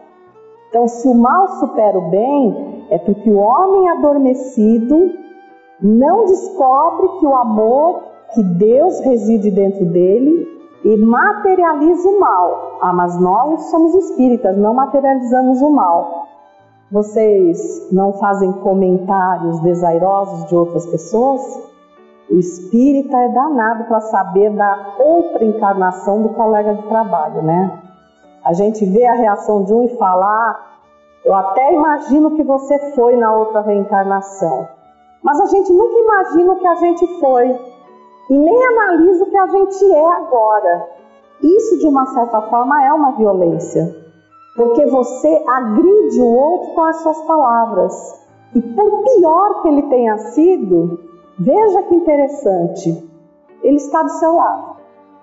Então, 0.72 0.88
se 0.88 1.06
o 1.06 1.12
mal 1.12 1.48
supera 1.58 1.98
o 1.98 2.08
bem, 2.08 2.86
é 2.88 2.96
porque 2.96 3.30
o 3.30 3.36
homem 3.36 3.90
adormecido 3.90 5.12
não 5.78 6.24
descobre 6.24 7.08
que 7.18 7.26
o 7.26 7.34
amor, 7.34 8.04
que 8.32 8.42
Deus 8.42 8.98
reside 9.00 9.50
dentro 9.50 9.84
dele 9.84 10.48
e 10.82 10.96
materializa 10.96 12.08
o 12.08 12.18
mal. 12.18 12.78
Ah, 12.80 12.90
mas 12.90 13.20
nós 13.20 13.64
somos 13.64 13.94
espíritas, 13.96 14.56
não 14.56 14.72
materializamos 14.72 15.60
o 15.60 15.68
mal. 15.68 16.26
Vocês 16.90 17.92
não 17.92 18.14
fazem 18.14 18.50
comentários 18.52 19.60
desairosos 19.60 20.46
de 20.48 20.56
outras 20.56 20.86
pessoas? 20.86 21.70
O 22.30 22.36
espírita 22.36 23.14
é 23.14 23.28
danado 23.28 23.84
para 23.84 24.00
saber 24.00 24.48
da 24.56 24.94
outra 24.98 25.44
encarnação 25.44 26.22
do 26.22 26.30
colega 26.30 26.76
de 26.76 26.82
trabalho, 26.88 27.42
né? 27.42 27.91
A 28.44 28.52
gente 28.52 28.84
vê 28.84 29.06
a 29.06 29.14
reação 29.14 29.64
de 29.64 29.72
um 29.72 29.84
e 29.84 29.96
falar, 29.96 30.50
ah, 30.50 30.72
eu 31.24 31.34
até 31.34 31.72
imagino 31.72 32.34
que 32.34 32.42
você 32.42 32.78
foi 32.94 33.16
na 33.16 33.34
outra 33.34 33.60
reencarnação. 33.60 34.68
Mas 35.22 35.40
a 35.40 35.46
gente 35.46 35.72
nunca 35.72 35.98
imagina 35.98 36.52
o 36.52 36.58
que 36.58 36.66
a 36.66 36.74
gente 36.74 37.06
foi 37.20 37.60
e 38.28 38.38
nem 38.38 38.66
analisa 38.66 39.24
o 39.24 39.30
que 39.30 39.36
a 39.36 39.46
gente 39.46 39.92
é 39.92 40.06
agora. 40.06 40.88
Isso, 41.40 41.78
de 41.78 41.86
uma 41.86 42.06
certa 42.06 42.40
forma, 42.42 42.84
é 42.84 42.92
uma 42.92 43.12
violência, 43.12 43.96
porque 44.56 44.86
você 44.86 45.44
agride 45.46 46.20
o 46.20 46.34
outro 46.34 46.74
com 46.74 46.82
as 46.82 46.96
suas 46.98 47.20
palavras. 47.22 48.22
E 48.54 48.60
por 48.60 49.04
pior 49.04 49.62
que 49.62 49.68
ele 49.68 49.82
tenha 49.82 50.18
sido, 50.18 51.00
veja 51.38 51.82
que 51.82 51.94
interessante, 51.94 53.10
ele 53.62 53.76
está 53.76 54.02
do 54.02 54.10
seu 54.10 54.34
lado, 54.34 54.76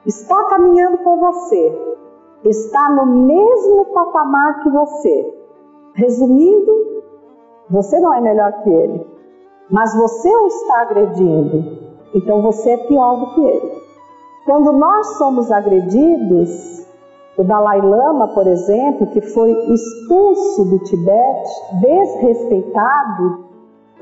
está 0.05 0.45
caminhando 0.45 0.97
com 0.99 1.17
você, 1.17 1.98
está 2.45 2.89
no 2.89 3.05
mesmo 3.05 3.85
patamar 3.93 4.63
que 4.63 4.69
você. 4.69 5.33
Resumindo, 5.93 6.71
você 7.69 7.99
não 7.99 8.13
é 8.13 8.21
melhor 8.21 8.63
que 8.63 8.69
ele 8.69 9.19
mas 9.69 9.95
você 9.95 10.35
o 10.35 10.47
está 10.47 10.81
agredindo, 10.81 11.77
então 12.13 12.41
você 12.41 12.71
é 12.71 12.77
pior 12.87 13.19
do 13.19 13.35
que 13.35 13.41
ele. 13.41 13.79
Quando 14.45 14.71
nós 14.71 15.17
somos 15.17 15.51
agredidos, 15.51 16.87
o 17.37 17.43
Dalai 17.43 17.79
Lama, 17.79 18.29
por 18.29 18.47
exemplo, 18.47 19.07
que 19.07 19.21
foi 19.21 19.51
expulso 19.51 20.65
do 20.65 20.79
Tibete, 20.79 21.51
desrespeitado, 21.81 23.45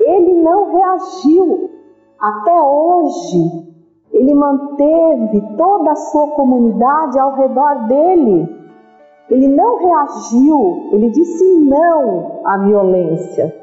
ele 0.00 0.42
não 0.42 0.72
reagiu. 0.72 1.70
Até 2.18 2.60
hoje, 2.60 3.67
ele 4.12 4.34
manteve 4.34 5.56
toda 5.56 5.92
a 5.92 5.96
sua 5.96 6.28
comunidade 6.28 7.18
ao 7.18 7.34
redor 7.34 7.86
dele. 7.86 8.58
Ele 9.30 9.48
não 9.48 9.76
reagiu, 9.78 10.88
ele 10.92 11.10
disse 11.10 11.44
não 11.60 12.40
à 12.44 12.56
violência. 12.58 13.54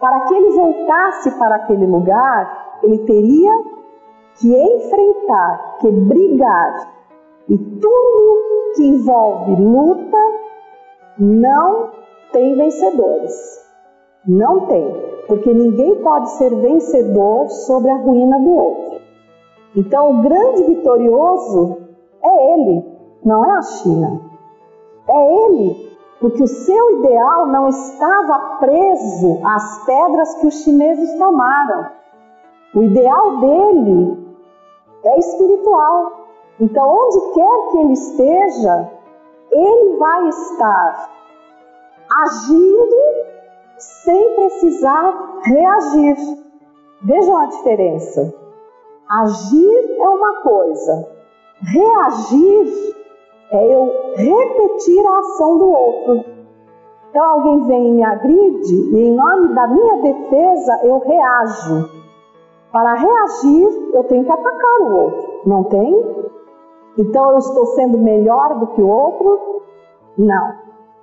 Para 0.00 0.20
que 0.20 0.34
ele 0.34 0.50
voltasse 0.50 1.30
para 1.38 1.56
aquele 1.56 1.86
lugar, 1.86 2.78
ele 2.82 2.98
teria 2.98 3.52
que 4.36 4.48
enfrentar, 4.48 5.76
que 5.80 5.90
brigar. 5.90 6.92
E 7.48 7.56
tudo 7.56 8.74
que 8.74 8.86
envolve 8.86 9.62
luta 9.62 10.18
não 11.18 11.90
tem 12.32 12.56
vencedores. 12.56 13.60
Não 14.26 14.66
tem, 14.66 14.86
porque 15.28 15.52
ninguém 15.52 16.02
pode 16.02 16.30
ser 16.32 16.54
vencedor 16.54 17.48
sobre 17.48 17.90
a 17.90 17.96
ruína 17.96 18.38
do 18.38 18.50
outro. 18.50 18.89
Então, 19.76 20.10
o 20.10 20.22
grande 20.22 20.64
vitorioso 20.64 21.78
é 22.22 22.52
ele, 22.54 22.84
não 23.24 23.44
é 23.44 23.50
a 23.50 23.62
China. 23.62 24.20
É 25.08 25.44
ele 25.44 25.90
porque 26.20 26.42
o 26.42 26.46
seu 26.46 26.98
ideal 26.98 27.46
não 27.46 27.68
estava 27.68 28.58
preso 28.58 29.40
às 29.42 29.84
pedras 29.86 30.34
que 30.34 30.46
os 30.48 30.62
chineses 30.62 31.18
tomaram. 31.18 31.86
O 32.74 32.82
ideal 32.82 33.38
dele 33.38 34.36
é 35.04 35.18
espiritual. 35.18 36.12
Então, 36.60 36.86
onde 36.86 37.32
quer 37.32 37.70
que 37.70 37.78
ele 37.78 37.92
esteja, 37.94 38.90
ele 39.50 39.96
vai 39.96 40.28
estar 40.28 41.10
agindo 42.22 42.96
sem 43.78 44.34
precisar 44.34 45.40
reagir. 45.42 46.16
Vejam 47.02 47.36
a 47.38 47.46
diferença. 47.46 48.34
Agir 49.10 49.96
é 49.98 50.08
uma 50.08 50.40
coisa, 50.42 51.08
reagir 51.60 52.94
é 53.50 53.74
eu 53.74 53.90
repetir 54.14 55.04
a 55.04 55.18
ação 55.18 55.58
do 55.58 55.68
outro. 55.68 56.24
Então 57.10 57.24
alguém 57.24 57.66
vem 57.66 57.88
e 57.88 57.92
me 57.92 58.04
agride 58.04 58.74
e 58.94 59.08
em 59.08 59.16
nome 59.16 59.48
da 59.52 59.66
minha 59.66 59.96
defesa 60.02 60.80
eu 60.84 61.00
reajo. 61.00 61.90
Para 62.70 62.94
reagir, 62.94 63.90
eu 63.94 64.04
tenho 64.04 64.24
que 64.24 64.30
atacar 64.30 64.80
o 64.82 64.96
outro, 64.96 65.40
não 65.44 65.64
tem? 65.64 66.30
Então 66.96 67.32
eu 67.32 67.38
estou 67.38 67.66
sendo 67.66 67.98
melhor 67.98 68.60
do 68.60 68.68
que 68.68 68.80
o 68.80 68.88
outro? 68.88 69.62
Não. 70.16 70.54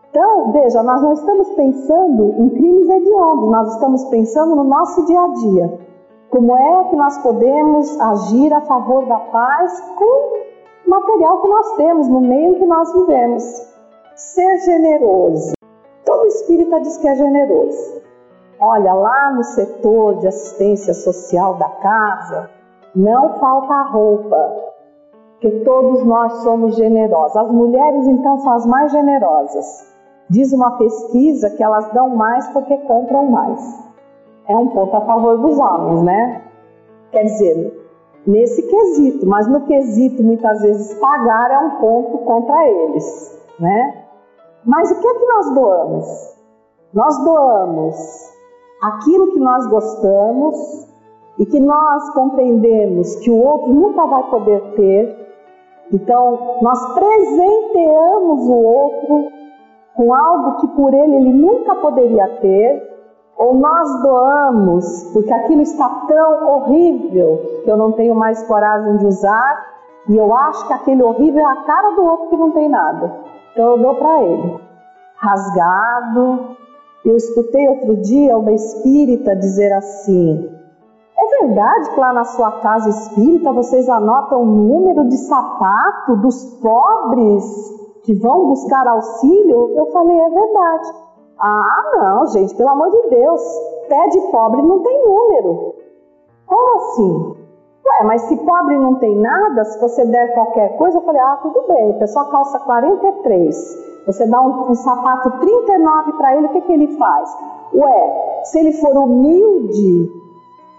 Então, 0.09 0.53
veja, 0.53 0.81
nós 0.81 1.01
não 1.01 1.11
estamos 1.11 1.49
pensando 1.49 2.35
em 2.37 2.49
crimes 2.51 2.87
hediondos, 2.87 3.51
nós 3.51 3.73
estamos 3.73 4.05
pensando 4.05 4.55
no 4.55 4.63
nosso 4.63 5.05
dia 5.05 5.19
a 5.19 5.27
dia. 5.27 5.87
Como 6.37 6.55
é 6.55 6.83
que 6.83 6.95
nós 6.95 7.17
podemos 7.23 7.99
agir 7.99 8.53
a 8.53 8.61
favor 8.61 9.07
da 9.07 9.17
paz 9.17 9.81
com 9.95 10.37
material 10.87 11.41
que 11.41 11.49
nós 11.49 11.75
temos, 11.77 12.07
no 12.07 12.21
meio 12.21 12.59
que 12.59 12.65
nós 12.67 12.93
vivemos. 12.93 13.43
Ser 14.15 14.59
generoso. 14.59 15.53
Todo 16.05 16.27
espírita 16.27 16.79
diz 16.81 16.95
que 16.97 17.07
é 17.07 17.15
generoso. 17.15 18.03
Olha, 18.59 18.93
lá 18.93 19.33
no 19.33 19.43
setor 19.43 20.19
de 20.19 20.27
assistência 20.27 20.93
social 20.93 21.55
da 21.55 21.69
casa, 21.69 22.51
não 22.95 23.39
falta 23.39 23.89
roupa, 23.89 24.55
que 25.41 25.49
todos 25.61 26.05
nós 26.05 26.43
somos 26.43 26.75
generosos. 26.75 27.35
As 27.35 27.51
mulheres, 27.51 28.05
então, 28.05 28.37
são 28.41 28.51
as 28.53 28.65
mais 28.67 28.91
generosas. 28.91 29.91
Diz 30.29 30.53
uma 30.53 30.77
pesquisa 30.77 31.49
que 31.49 31.63
elas 31.63 31.91
dão 31.93 32.15
mais 32.15 32.47
porque 32.49 32.77
compram 32.77 33.25
mais. 33.25 33.86
É 34.47 34.55
um 34.55 34.67
ponto 34.67 34.95
a 34.95 35.01
favor 35.01 35.37
dos 35.39 35.59
homens, 35.59 36.03
né? 36.03 36.41
Quer 37.11 37.23
dizer, 37.23 37.87
nesse 38.25 38.61
quesito, 38.63 39.25
mas 39.25 39.47
no 39.47 39.61
quesito 39.61 40.23
muitas 40.23 40.61
vezes 40.61 40.93
pagar 40.99 41.51
é 41.51 41.59
um 41.59 41.71
ponto 41.81 42.17
contra 42.19 42.67
eles, 42.67 43.45
né? 43.59 44.05
Mas 44.65 44.91
o 44.91 44.99
que 44.99 45.07
é 45.07 45.13
que 45.13 45.25
nós 45.25 45.53
doamos? 45.53 46.37
Nós 46.93 47.23
doamos 47.23 48.37
aquilo 48.81 49.33
que 49.33 49.39
nós 49.39 49.67
gostamos 49.67 50.87
e 51.39 51.45
que 51.45 51.59
nós 51.59 52.09
compreendemos 52.13 53.15
que 53.17 53.29
o 53.29 53.37
outro 53.37 53.73
nunca 53.73 54.05
vai 54.05 54.23
poder 54.29 54.61
ter. 54.75 55.27
Então, 55.93 56.57
nós 56.61 56.93
presenteamos 56.93 58.47
o 58.47 58.63
outro 58.63 59.31
com 59.95 60.13
algo 60.13 60.59
que 60.59 60.67
por 60.69 60.93
ele 60.93 61.15
ele 61.15 61.33
nunca 61.33 61.75
poderia 61.75 62.27
ter 62.39 62.96
ou 63.37 63.53
nós 63.55 64.01
doamos 64.01 65.11
porque 65.13 65.31
aquilo 65.31 65.61
está 65.61 65.87
tão 66.07 66.47
horrível 66.47 67.61
que 67.63 67.69
eu 67.69 67.77
não 67.77 67.91
tenho 67.91 68.15
mais 68.15 68.41
coragem 68.43 68.97
de 68.97 69.05
usar 69.05 69.77
e 70.09 70.17
eu 70.17 70.33
acho 70.33 70.65
que 70.67 70.73
aquele 70.73 71.03
horrível 71.03 71.41
é 71.41 71.51
a 71.51 71.63
cara 71.63 71.91
do 71.91 72.03
outro 72.03 72.29
que 72.29 72.37
não 72.37 72.51
tem 72.51 72.69
nada. 72.69 73.13
Então 73.51 73.71
eu 73.71 73.81
dou 73.81 73.95
para 73.95 74.23
ele. 74.23 74.59
Rasgado. 75.17 76.55
Eu 77.03 77.15
escutei 77.15 77.67
outro 77.67 77.97
dia 77.97 78.37
uma 78.37 78.51
espírita 78.51 79.35
dizer 79.35 79.73
assim: 79.73 80.49
É 81.17 81.41
verdade 81.41 81.89
que 81.89 81.99
lá 81.99 82.13
na 82.13 82.23
sua 82.23 82.51
casa 82.59 82.89
espírita 82.89 83.51
vocês 83.51 83.89
anotam 83.89 84.41
o 84.41 84.45
número 84.45 85.07
de 85.07 85.17
sapato 85.17 86.15
dos 86.17 86.43
pobres 86.61 87.43
que 88.03 88.15
vão 88.15 88.47
buscar 88.47 88.87
auxílio? 88.87 89.73
Eu 89.77 89.87
falei: 89.87 90.17
É 90.17 90.29
verdade. 90.29 91.06
Ah, 91.39 91.91
não, 91.95 92.27
gente, 92.27 92.55
pelo 92.55 92.69
amor 92.69 92.89
de 92.89 93.09
Deus, 93.09 93.41
pé 93.87 94.09
de 94.09 94.19
pobre 94.31 94.61
não 94.61 94.79
tem 94.81 95.05
número. 95.05 95.75
Como 96.47 96.77
assim? 96.77 97.35
Ué, 97.85 98.03
mas 98.03 98.23
se 98.23 98.35
pobre 98.37 98.77
não 98.77 98.95
tem 98.95 99.15
nada, 99.15 99.63
se 99.63 99.79
você 99.79 100.05
der 100.05 100.33
qualquer 100.33 100.77
coisa, 100.77 100.97
eu 100.97 101.01
falei, 101.01 101.21
ah, 101.21 101.39
tudo 101.41 101.63
bem, 101.67 101.91
a 101.91 101.99
pessoa 101.99 102.25
calça 102.29 102.59
43, 102.59 104.03
você 104.05 104.27
dá 104.27 104.41
um, 104.41 104.71
um 104.71 104.75
sapato 104.75 105.39
39 105.39 106.13
para 106.13 106.35
ele, 106.35 106.47
o 106.47 106.49
que, 106.49 106.61
que 106.61 106.73
ele 106.73 106.97
faz? 106.97 107.37
Ué, 107.73 108.41
se 108.43 108.59
ele 108.59 108.73
for 108.73 108.97
humilde, 108.97 110.11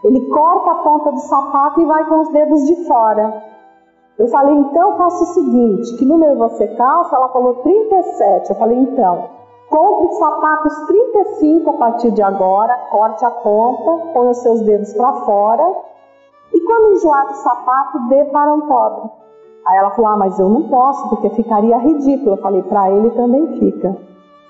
ele 0.05 0.27
corta 0.29 0.71
a 0.71 0.75
ponta 0.77 1.13
do 1.13 1.21
sapato 1.21 1.81
e 1.81 1.85
vai 1.85 2.05
com 2.09 2.21
os 2.21 2.29
dedos 2.29 2.67
de 2.67 2.85
fora. 2.85 3.43
Eu 4.19 4.29
falei, 4.29 4.55
então 4.55 4.97
faça 4.97 5.23
o 5.23 5.27
seguinte, 5.29 5.97
que 5.97 6.05
número 6.05 6.37
você 6.37 6.67
calça? 6.69 7.15
Ela 7.15 7.29
falou 7.29 7.55
37. 7.63 8.51
Eu 8.51 8.57
falei, 8.57 8.79
então, 8.79 9.38
Compre 9.69 10.15
sapatos 10.15 10.87
35 10.87 11.71
a 11.71 11.73
partir 11.75 12.11
de 12.13 12.23
agora, 12.23 12.75
corte 12.91 13.25
a 13.25 13.31
ponta, 13.31 14.13
põe 14.13 14.29
os 14.29 14.39
seus 14.39 14.63
dedos 14.63 14.95
para 14.95 15.13
fora 15.25 15.89
e 16.53 16.61
quando 16.61 16.95
enjoar 16.95 17.27
do 17.27 17.35
sapato, 17.35 18.09
dê 18.09 18.25
para 18.27 18.55
um 18.55 18.63
pobre. 18.63 19.11
Aí 19.67 19.77
ela 19.77 19.91
falou: 19.91 20.13
Ah, 20.13 20.17
mas 20.17 20.39
eu 20.39 20.49
não 20.49 20.69
posso, 20.69 21.09
porque 21.11 21.31
ficaria 21.31 21.77
ridículo. 21.79 22.33
Eu 22.33 22.43
falei: 22.43 22.63
Para 22.63 22.91
ele 22.91 23.11
também 23.11 23.59
fica. 23.59 23.97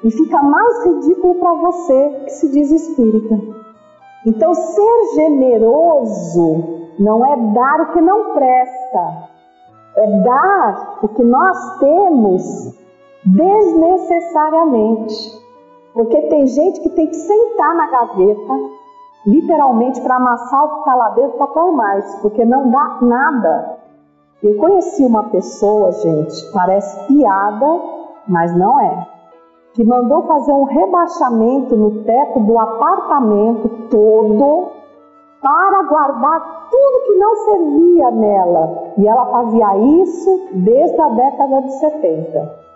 E 0.04 0.10
fica 0.10 0.40
mais 0.40 0.84
ridículo 0.86 1.34
para 1.36 1.54
você 1.54 2.10
que 2.24 2.30
se 2.30 2.52
diz 2.52 2.70
espírita. 2.70 3.34
Então, 4.24 4.54
ser 4.54 5.14
generoso 5.16 6.64
não 6.98 7.26
é 7.26 7.36
dar 7.36 7.80
o 7.80 7.92
que 7.92 8.00
não 8.00 8.34
presta, 8.34 9.28
é 9.96 10.20
dar 10.22 10.98
o 11.02 11.08
que 11.08 11.22
nós 11.24 11.78
temos 11.78 12.77
desnecessariamente. 13.24 15.38
Porque 15.92 16.22
tem 16.22 16.46
gente 16.46 16.80
que 16.80 16.90
tem 16.90 17.08
que 17.08 17.16
sentar 17.16 17.74
na 17.74 17.88
gaveta, 17.88 18.54
literalmente, 19.26 20.00
para 20.00 20.14
amassar 20.16 20.64
o 20.64 20.68
que 20.68 20.78
está 20.80 20.94
lá 20.94 21.10
dentro 21.10 21.38
para 21.38 21.46
pôr 21.48 21.72
mais, 21.72 22.14
porque 22.16 22.44
não 22.44 22.70
dá 22.70 22.98
nada. 23.02 23.78
Eu 24.42 24.56
conheci 24.58 25.04
uma 25.04 25.24
pessoa, 25.24 25.92
gente, 25.92 26.52
parece 26.52 27.06
piada, 27.06 27.80
mas 28.28 28.56
não 28.56 28.78
é, 28.78 29.08
que 29.74 29.82
mandou 29.82 30.22
fazer 30.22 30.52
um 30.52 30.64
rebaixamento 30.64 31.76
no 31.76 32.04
teto 32.04 32.38
do 32.40 32.58
apartamento 32.58 33.68
todo 33.90 34.78
para 35.40 35.82
guardar 35.84 36.68
tudo 36.70 37.06
que 37.06 37.14
não 37.14 37.36
servia 37.36 38.10
nela. 38.10 38.92
E 38.96 39.06
ela 39.06 39.26
fazia 39.26 39.76
isso 40.02 40.48
desde 40.52 41.00
a 41.00 41.08
década 41.08 41.62
de 41.62 41.72
70. 41.78 42.67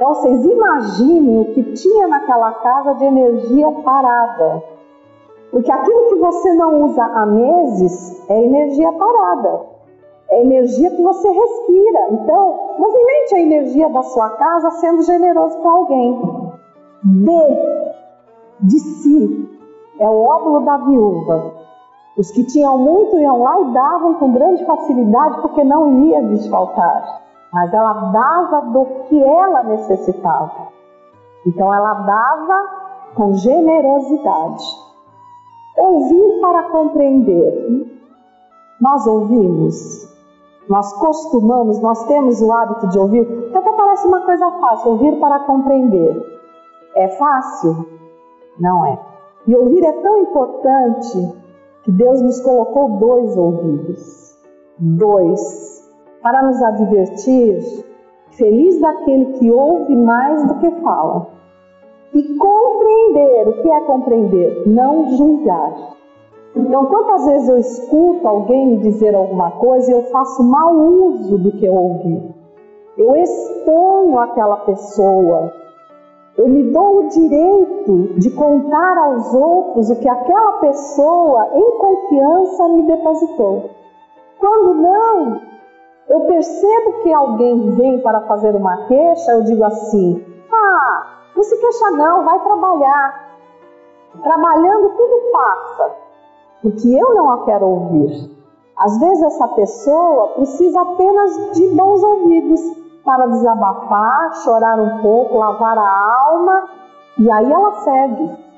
Então 0.00 0.14
vocês 0.14 0.46
imaginem 0.46 1.42
o 1.42 1.52
que 1.52 1.62
tinha 1.74 2.08
naquela 2.08 2.52
casa 2.52 2.94
de 2.94 3.04
energia 3.04 3.70
parada. 3.84 4.64
Porque 5.50 5.70
aquilo 5.70 6.08
que 6.08 6.14
você 6.14 6.54
não 6.54 6.84
usa 6.84 7.04
há 7.04 7.26
meses 7.26 8.24
é 8.30 8.42
energia 8.42 8.90
parada. 8.92 9.60
É 10.30 10.40
energia 10.40 10.88
que 10.88 11.02
você 11.02 11.30
respira. 11.30 12.12
Então, 12.12 12.76
movimente 12.78 13.34
a 13.34 13.40
energia 13.40 13.90
da 13.90 14.02
sua 14.04 14.30
casa 14.30 14.70
sendo 14.70 15.02
generoso 15.02 15.58
com 15.58 15.68
alguém. 15.68 16.18
Dê 17.04 17.90
de 18.60 18.80
si. 18.80 19.50
É 19.98 20.08
o 20.08 20.24
óvulo 20.24 20.60
da 20.64 20.78
viúva. 20.78 21.56
Os 22.16 22.30
que 22.30 22.44
tinham 22.44 22.78
muito 22.78 23.18
iam 23.18 23.42
lá 23.42 23.60
e 23.60 23.72
davam 23.74 24.14
com 24.14 24.32
grande 24.32 24.64
facilidade 24.64 25.42
porque 25.42 25.62
não 25.62 26.04
ia 26.04 26.22
desfaltar 26.22 27.20
mas 27.52 27.72
ela 27.72 27.92
dava 28.12 28.60
do 28.72 28.84
que 29.08 29.22
ela 29.22 29.62
necessitava. 29.64 30.68
Então 31.46 31.72
ela 31.72 31.94
dava 31.94 32.80
com 33.14 33.34
generosidade. 33.34 34.64
Ouvir 35.76 36.40
para 36.40 36.64
compreender. 36.70 37.88
Nós 38.80 39.06
ouvimos, 39.06 40.08
nós 40.68 40.92
costumamos, 40.94 41.80
nós 41.80 42.06
temos 42.06 42.40
o 42.40 42.52
hábito 42.52 42.88
de 42.88 42.98
ouvir. 42.98 43.50
Até 43.54 43.72
parece 43.72 44.06
uma 44.06 44.20
coisa 44.24 44.50
fácil, 44.52 44.92
ouvir 44.92 45.18
para 45.18 45.40
compreender. 45.40 46.40
É 46.94 47.08
fácil? 47.08 47.86
Não 48.58 48.86
é. 48.86 48.98
E 49.46 49.56
ouvir 49.56 49.84
é 49.84 49.92
tão 49.92 50.18
importante 50.18 51.34
que 51.82 51.92
Deus 51.92 52.22
nos 52.22 52.40
colocou 52.40 52.98
dois 52.98 53.36
ouvidos. 53.36 54.38
Dois 54.78 55.69
para 56.22 56.42
nos 56.42 56.62
advertir, 56.62 57.84
feliz 58.32 58.80
daquele 58.80 59.26
que 59.38 59.50
ouve 59.50 59.96
mais 59.96 60.46
do 60.46 60.54
que 60.56 60.70
fala. 60.82 61.28
E 62.12 62.36
compreender, 62.36 63.48
o 63.48 63.62
que 63.62 63.70
é 63.70 63.80
compreender? 63.82 64.62
Não 64.66 65.16
julgar. 65.16 65.72
Então, 66.56 66.86
quantas 66.86 67.26
vezes 67.26 67.48
eu 67.48 67.58
escuto 67.58 68.26
alguém 68.26 68.66
me 68.66 68.76
dizer 68.78 69.14
alguma 69.14 69.52
coisa 69.52 69.90
e 69.90 69.94
eu 69.94 70.02
faço 70.04 70.42
mau 70.42 70.74
uso 70.74 71.38
do 71.38 71.52
que 71.52 71.64
eu 71.64 71.74
ouvi? 71.74 72.34
Eu 72.98 73.14
exponho 73.16 74.18
aquela 74.18 74.56
pessoa, 74.56 75.52
eu 76.36 76.48
me 76.48 76.72
dou 76.72 77.04
o 77.04 77.08
direito 77.08 78.14
de 78.18 78.30
contar 78.30 78.98
aos 78.98 79.34
outros 79.34 79.90
o 79.90 80.00
que 80.00 80.08
aquela 80.08 80.52
pessoa, 80.58 81.48
em 81.54 81.78
confiança, 81.78 82.68
me 82.68 82.82
depositou. 82.82 83.70
Quando 84.38 84.74
não, 84.74 85.40
eu 86.10 86.20
percebo 86.22 87.02
que 87.04 87.12
alguém 87.12 87.70
vem 87.76 88.00
para 88.00 88.22
fazer 88.22 88.54
uma 88.56 88.76
queixa, 88.88 89.30
eu 89.30 89.44
digo 89.44 89.62
assim: 89.64 90.24
ah, 90.52 91.06
não 91.36 91.42
se 91.44 91.56
queixa 91.56 91.90
não, 91.92 92.24
vai 92.24 92.38
trabalhar. 92.40 93.30
Trabalhando 94.20 94.90
tudo 94.96 95.32
passa, 95.32 95.94
porque 96.62 96.88
eu 96.88 97.14
não 97.14 97.30
a 97.30 97.44
quero 97.44 97.64
ouvir. 97.64 98.28
Às 98.76 98.98
vezes 98.98 99.22
essa 99.22 99.46
pessoa 99.48 100.28
precisa 100.34 100.80
apenas 100.80 101.52
de 101.52 101.68
bons 101.68 102.02
ouvidos 102.02 102.60
para 103.04 103.26
desabafar, 103.26 104.34
chorar 104.42 104.80
um 104.80 105.00
pouco, 105.02 105.38
lavar 105.38 105.78
a 105.78 106.28
alma 106.28 106.68
e 107.18 107.30
aí 107.30 107.52
ela 107.52 107.72
segue. 107.82 108.49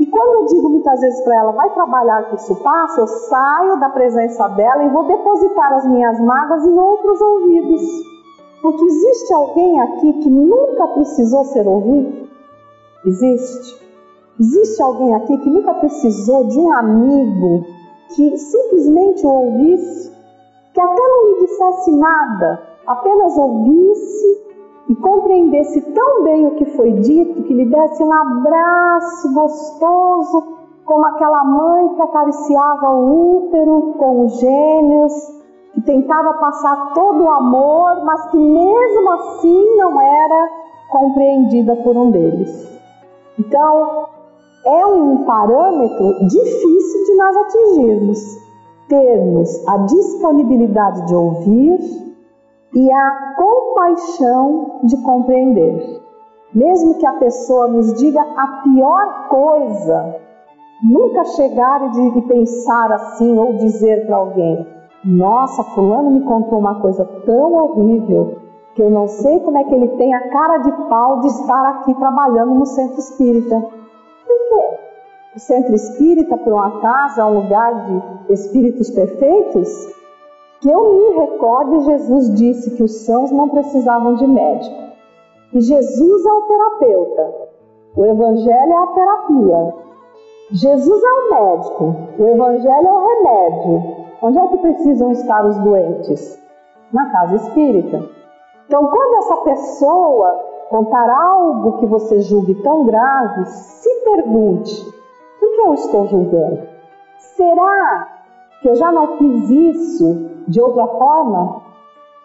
E 0.00 0.06
quando 0.06 0.34
eu 0.34 0.46
digo 0.46 0.70
muitas 0.70 0.98
vezes 0.98 1.22
para 1.24 1.36
ela, 1.36 1.52
vai 1.52 1.68
trabalhar 1.74 2.30
que 2.30 2.36
isso 2.36 2.56
passa, 2.62 3.02
eu 3.02 3.06
saio 3.06 3.78
da 3.78 3.90
presença 3.90 4.48
dela 4.48 4.82
e 4.82 4.88
vou 4.88 5.04
depositar 5.04 5.74
as 5.74 5.86
minhas 5.86 6.18
mágoas 6.18 6.64
em 6.64 6.72
outros 6.72 7.20
ouvidos. 7.20 7.82
Porque 8.62 8.82
existe 8.82 9.34
alguém 9.34 9.78
aqui 9.78 10.12
que 10.14 10.30
nunca 10.30 10.86
precisou 10.88 11.44
ser 11.44 11.68
ouvido? 11.68 12.30
Existe. 13.04 13.78
Existe 14.40 14.82
alguém 14.82 15.14
aqui 15.14 15.36
que 15.36 15.50
nunca 15.50 15.74
precisou 15.74 16.46
de 16.46 16.58
um 16.58 16.72
amigo 16.72 17.66
que 18.16 18.38
simplesmente 18.38 19.26
o 19.26 19.30
ouvisse, 19.30 20.10
que 20.72 20.80
até 20.80 21.08
não 21.08 21.26
lhe 21.26 21.40
dissesse 21.40 21.92
nada, 21.92 22.62
apenas 22.86 23.36
ouvisse 23.36 24.49
e 24.90 24.96
compreendesse 24.96 25.80
tão 25.92 26.24
bem 26.24 26.48
o 26.48 26.56
que 26.56 26.64
foi 26.76 26.90
dito 26.94 27.44
que 27.44 27.54
lhe 27.54 27.64
desse 27.64 28.02
um 28.02 28.12
abraço 28.12 29.32
gostoso, 29.32 30.42
como 30.84 31.06
aquela 31.06 31.44
mãe 31.44 31.94
que 31.94 32.02
acariciava 32.02 32.90
o 32.90 33.36
útero 33.36 33.94
com 33.96 34.24
os 34.24 34.40
gêmeos, 34.40 35.12
que 35.74 35.80
tentava 35.82 36.34
passar 36.34 36.92
todo 36.92 37.22
o 37.22 37.30
amor, 37.30 38.04
mas 38.04 38.32
que 38.32 38.36
mesmo 38.36 39.12
assim 39.12 39.76
não 39.76 40.00
era 40.00 40.48
compreendida 40.90 41.76
por 41.76 41.96
um 41.96 42.10
deles. 42.10 42.68
Então, 43.38 44.08
é 44.66 44.86
um 44.86 45.18
parâmetro 45.18 46.26
difícil 46.26 47.04
de 47.06 47.14
nós 47.16 47.36
atingirmos, 47.36 48.18
termos 48.88 49.68
a 49.68 49.76
disponibilidade 49.78 51.06
de 51.06 51.14
ouvir 51.14 52.09
e 52.74 52.92
a 52.92 53.34
compaixão 53.36 54.80
de 54.84 54.96
compreender. 55.02 56.00
Mesmo 56.54 56.98
que 56.98 57.06
a 57.06 57.14
pessoa 57.14 57.68
nos 57.68 57.94
diga 57.94 58.20
a 58.20 58.62
pior 58.64 59.28
coisa, 59.28 60.16
nunca 60.82 61.24
chegar 61.24 61.80
e 61.96 62.22
pensar 62.22 62.92
assim 62.92 63.38
ou 63.38 63.54
dizer 63.54 64.06
para 64.06 64.16
alguém: 64.16 64.66
Nossa, 65.04 65.62
Fulano 65.62 66.10
me 66.10 66.22
contou 66.22 66.58
uma 66.58 66.80
coisa 66.80 67.04
tão 67.24 67.54
horrível 67.54 68.38
que 68.74 68.82
eu 68.82 68.90
não 68.90 69.06
sei 69.06 69.40
como 69.40 69.58
é 69.58 69.64
que 69.64 69.74
ele 69.74 69.88
tem 69.96 70.14
a 70.14 70.30
cara 70.30 70.58
de 70.58 70.72
pau 70.88 71.20
de 71.20 71.26
estar 71.28 71.70
aqui 71.70 71.94
trabalhando 71.94 72.54
no 72.54 72.66
centro 72.66 72.98
espírita. 72.98 73.60
Por 73.60 74.48
quê? 74.48 74.78
O 75.36 75.38
centro 75.38 75.74
espírita, 75.74 76.36
por 76.36 76.52
um 76.52 76.60
acaso, 76.60 77.20
é 77.20 77.24
um 77.24 77.42
lugar 77.42 77.86
de 77.86 78.32
espíritos 78.32 78.90
perfeitos? 78.90 79.99
Que 80.60 80.68
eu 80.68 80.92
me 80.92 81.20
recordo, 81.20 81.80
Jesus 81.84 82.34
disse 82.34 82.76
que 82.76 82.82
os 82.82 83.06
sãos 83.06 83.30
não 83.30 83.48
precisavam 83.48 84.14
de 84.14 84.26
médico. 84.26 84.76
E 85.54 85.60
Jesus 85.60 86.26
é 86.26 86.32
o 86.32 86.42
terapeuta. 86.42 87.34
O 87.96 88.04
Evangelho 88.04 88.72
é 88.72 88.76
a 88.76 88.86
terapia. 88.88 89.74
Jesus 90.52 91.02
é 91.02 91.12
o 91.12 91.30
médico. 91.30 91.96
O 92.18 92.24
Evangelho 92.26 92.86
é 92.86 92.92
o 92.92 93.06
remédio. 93.06 93.96
Onde 94.22 94.38
é 94.38 94.48
que 94.48 94.56
precisam 94.58 95.10
estar 95.12 95.46
os 95.46 95.56
doentes? 95.58 96.38
Na 96.92 97.10
casa 97.10 97.36
espírita. 97.36 98.04
Então, 98.66 98.86
quando 98.86 99.18
essa 99.18 99.36
pessoa 99.38 100.44
contar 100.68 101.08
algo 101.10 101.78
que 101.78 101.86
você 101.86 102.20
julgue 102.20 102.54
tão 102.62 102.84
grave, 102.84 103.46
se 103.46 103.88
pergunte: 104.04 104.84
por 105.40 105.54
que 105.54 105.60
eu 105.62 105.74
estou 105.74 106.06
julgando? 106.06 106.68
Será 107.18 108.08
que 108.60 108.68
eu 108.68 108.74
já 108.76 108.92
não 108.92 109.16
fiz 109.16 109.50
isso 109.50 110.29
de 110.50 110.60
outra 110.60 110.86
forma? 110.86 111.62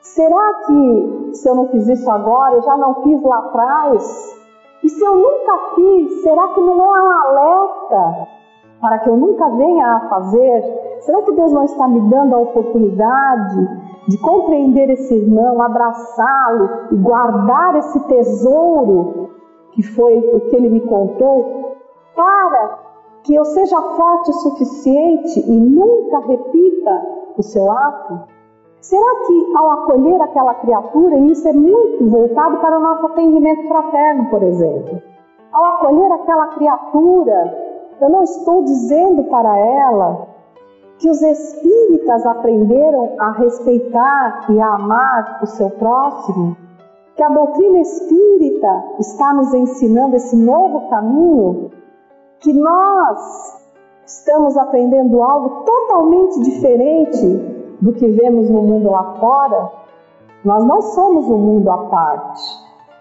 Será 0.02 0.54
que 0.66 1.30
se 1.34 1.48
eu 1.48 1.56
não 1.56 1.68
fiz 1.68 1.88
isso 1.88 2.10
agora, 2.10 2.56
eu 2.56 2.62
já 2.64 2.76
não 2.76 2.96
fiz 3.04 3.22
lá 3.24 3.38
atrás? 3.38 4.36
E 4.84 4.90
se 4.90 5.04
eu 5.04 5.16
nunca 5.16 5.58
fiz, 5.76 6.24
será 6.24 6.48
que 6.50 6.62
não 6.62 6.96
é 6.96 7.02
um 7.02 7.12
alerta 7.12 8.28
para 8.82 9.00
que 9.00 9.10
eu 9.10 9.18
nunca 9.18 9.50
venha 9.50 9.88
a 9.88 10.00
fazer? 10.10 10.98
Será 11.02 11.22
que 11.22 11.32
Deus 11.32 11.52
não 11.52 11.64
está 11.64 11.88
me 11.88 12.02
dando 12.10 12.36
a 12.36 12.40
oportunidade 12.40 13.86
de 14.08 14.18
compreender 14.20 14.90
esse 14.90 15.14
irmão, 15.16 15.62
abraçá-lo 15.62 16.70
e 16.92 16.96
guardar 16.96 17.76
esse 17.78 18.00
tesouro 18.08 19.30
que 19.72 19.84
foi 19.84 20.18
o 20.18 20.42
que 20.42 20.56
ele 20.56 20.70
me 20.70 20.82
contou, 20.82 21.76
para 22.16 22.80
que 23.24 23.34
eu 23.36 23.44
seja 23.46 23.82
forte 23.82 24.30
o 24.30 24.34
suficiente 24.34 25.40
e 25.40 25.60
nunca 25.60 26.20
repita 26.20 27.25
o 27.42 27.44
seu 27.44 27.72
ato? 27.72 28.20
Será 28.82 29.16
que 29.26 29.54
ao 29.56 29.72
acolher 29.72 30.22
aquela 30.22 30.54
criatura, 30.56 31.18
e 31.18 31.32
isso 31.32 31.48
é 31.48 31.54
muito 31.54 32.08
voltado 32.08 32.58
para 32.58 32.78
o 32.78 32.82
nosso 32.82 33.06
atendimento 33.08 33.68
fraterno, 33.68 34.30
por 34.30 34.44
exemplo, 34.44 35.02
ao 35.52 35.66
acolher 35.66 36.12
aquela 36.12 36.48
criatura, 36.48 37.66
eu 38.02 38.10
não 38.10 38.24
estou 38.24 38.64
dizendo 38.64 39.24
para 39.24 39.58
ela 39.58 40.28
que 41.00 41.10
os 41.10 41.22
espíritas 41.22 42.26
aprenderam 42.26 43.16
a 43.20 43.32
respeitar 43.32 44.46
e 44.50 44.62
a 44.62 44.76
amar 44.76 45.40
o 45.42 45.46
seu 45.46 45.70
próximo, 45.72 46.56
que 47.16 47.24
a 47.24 47.30
doutrina 47.30 47.80
espírita 47.80 48.84
está 49.00 49.34
nos 49.34 49.54
ensinando 49.54 50.16
esse 50.16 50.36
novo 50.36 50.90
caminho, 50.90 51.72
que 52.40 52.54
nós 52.54 53.65
estamos 54.06 54.56
aprendendo 54.58 55.22
algo 55.22 55.64
totalmente 55.64 56.42
diferente 56.42 57.28
do 57.82 57.94
que 57.94 58.08
vemos 58.08 58.50
no 58.50 58.62
mundo 58.62 58.92
lá 58.92 59.16
fora. 59.20 59.72
Nós 60.44 60.64
não 60.64 60.82
somos 60.82 61.26
um 61.26 61.38
mundo 61.38 61.70
à 61.72 61.78
parte, 61.86 62.44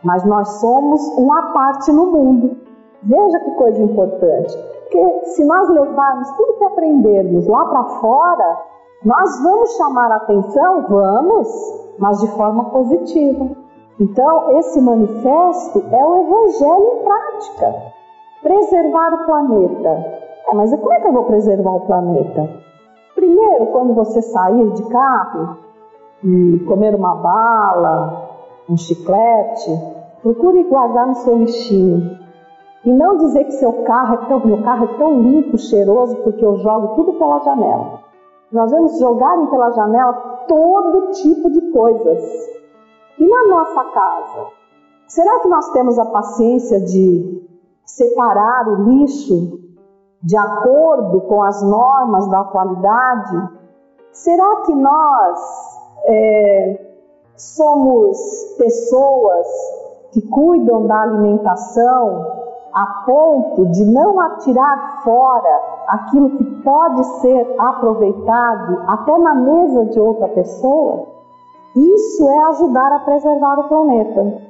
mas 0.02 0.24
nós 0.24 0.48
somos 0.60 1.06
uma 1.18 1.52
parte 1.52 1.92
no 1.92 2.06
mundo. 2.06 2.56
Veja 3.02 3.38
que 3.40 3.50
coisa 3.52 3.82
importante. 3.82 4.56
Porque 4.84 5.26
se 5.26 5.44
nós 5.44 5.68
levarmos 5.68 6.30
tudo 6.32 6.58
que 6.58 6.64
aprendermos 6.64 7.46
lá 7.46 7.66
para 7.66 7.84
fora, 8.00 8.62
nós 9.04 9.42
vamos 9.42 9.76
chamar 9.76 10.10
a 10.10 10.16
atenção? 10.16 10.86
Vamos, 10.88 11.48
mas 11.98 12.20
de 12.20 12.28
forma 12.28 12.64
positiva. 12.70 13.50
Então, 14.00 14.58
esse 14.58 14.80
manifesto 14.80 15.84
é 15.92 16.04
o 16.04 16.22
Evangelho 16.22 16.92
em 16.94 17.04
prática. 17.04 17.74
Preservar 18.42 19.14
o 19.14 19.26
planeta. 19.26 20.23
É, 20.48 20.54
mas 20.54 20.70
como 20.70 20.92
é 20.92 21.00
que 21.00 21.08
eu 21.08 21.12
vou 21.12 21.24
preservar 21.24 21.72
o 21.72 21.86
planeta? 21.86 22.50
Primeiro, 23.14 23.66
quando 23.66 23.94
você 23.94 24.20
sair 24.20 24.70
de 24.72 24.82
carro 24.88 25.56
e 26.22 26.58
comer 26.66 26.94
uma 26.94 27.14
bala, 27.14 28.28
um 28.68 28.76
chiclete, 28.76 29.70
procure 30.22 30.64
guardar 30.64 31.06
no 31.06 31.14
seu 31.16 31.38
lixinho. 31.38 32.18
E 32.84 32.92
não 32.92 33.16
dizer 33.16 33.44
que 33.44 33.52
seu 33.52 33.84
carro 33.84 34.14
é 34.14 34.26
tão, 34.26 34.44
meu 34.44 34.62
carro 34.62 34.84
é 34.84 34.98
tão 34.98 35.20
limpo, 35.22 35.56
cheiroso, 35.56 36.16
porque 36.16 36.44
eu 36.44 36.56
jogo 36.56 36.96
tudo 36.96 37.14
pela 37.14 37.38
janela. 37.40 38.00
Nós 38.52 38.70
vamos 38.70 38.98
jogarem 38.98 39.46
pela 39.46 39.70
janela 39.70 40.12
todo 40.46 41.12
tipo 41.12 41.50
de 41.50 41.60
coisas. 41.72 42.54
E 43.18 43.26
na 43.26 43.48
nossa 43.48 43.84
casa? 43.84 44.46
Será 45.06 45.40
que 45.40 45.48
nós 45.48 45.70
temos 45.70 45.98
a 45.98 46.06
paciência 46.06 46.80
de 46.80 47.42
separar 47.84 48.68
o 48.68 48.84
lixo 48.84 49.58
de 50.24 50.36
acordo 50.36 51.20
com 51.22 51.42
as 51.42 51.62
normas 51.62 52.26
da 52.28 52.40
atualidade? 52.40 53.48
Será 54.10 54.62
que 54.62 54.74
nós 54.74 55.38
é, 56.06 56.80
somos 57.36 58.18
pessoas 58.58 59.46
que 60.12 60.22
cuidam 60.22 60.86
da 60.86 61.02
alimentação 61.02 62.44
a 62.72 62.86
ponto 63.06 63.66
de 63.66 63.84
não 63.84 64.18
atirar 64.18 65.02
fora 65.04 65.60
aquilo 65.88 66.30
que 66.30 66.44
pode 66.62 67.04
ser 67.20 67.54
aproveitado 67.58 68.82
até 68.88 69.16
na 69.18 69.34
mesa 69.34 69.84
de 69.86 70.00
outra 70.00 70.28
pessoa, 70.28 71.06
isso 71.76 72.28
é 72.28 72.44
ajudar 72.46 72.92
a 72.92 73.00
preservar 73.00 73.60
o 73.60 73.68
planeta. 73.68 74.42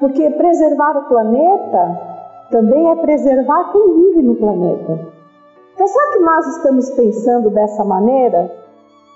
Porque 0.00 0.30
preservar 0.30 0.96
o 0.96 1.08
planeta 1.08 2.09
também 2.50 2.90
é 2.90 2.96
preservar 2.96 3.72
quem 3.72 3.94
vive 3.94 4.22
no 4.22 4.34
planeta. 4.36 5.08
Então, 5.74 5.86
será 5.86 6.12
que 6.12 6.18
nós 6.18 6.46
estamos 6.56 6.90
pensando 6.90 7.50
dessa 7.50 7.84
maneira? 7.84 8.52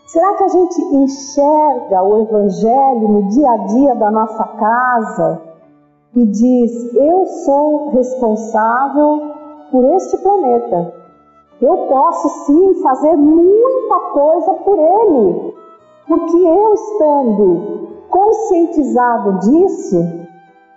Será 0.07 0.35
que 0.35 0.45
a 0.45 0.49
gente 0.49 0.81
enxerga 0.95 2.03
o 2.03 2.23
Evangelho 2.23 3.09
no 3.09 3.29
dia 3.29 3.51
a 3.51 3.57
dia 3.57 3.95
da 3.95 4.11
nossa 4.11 4.45
casa? 4.45 5.55
e 6.17 6.25
diz: 6.27 6.95
Eu 6.95 7.27
sou 7.27 7.91
responsável 7.91 9.33
por 9.71 9.85
este 9.97 10.17
planeta. 10.19 10.95
Eu 11.61 11.77
posso 11.89 12.29
sim 12.47 12.75
fazer 12.83 13.17
muita 13.17 13.99
coisa 14.13 14.55
por 14.55 14.79
ele, 14.79 15.55
porque 16.07 16.37
eu 16.37 16.75
estando 16.75 17.89
conscientizado 18.09 19.39
disso, 19.39 20.24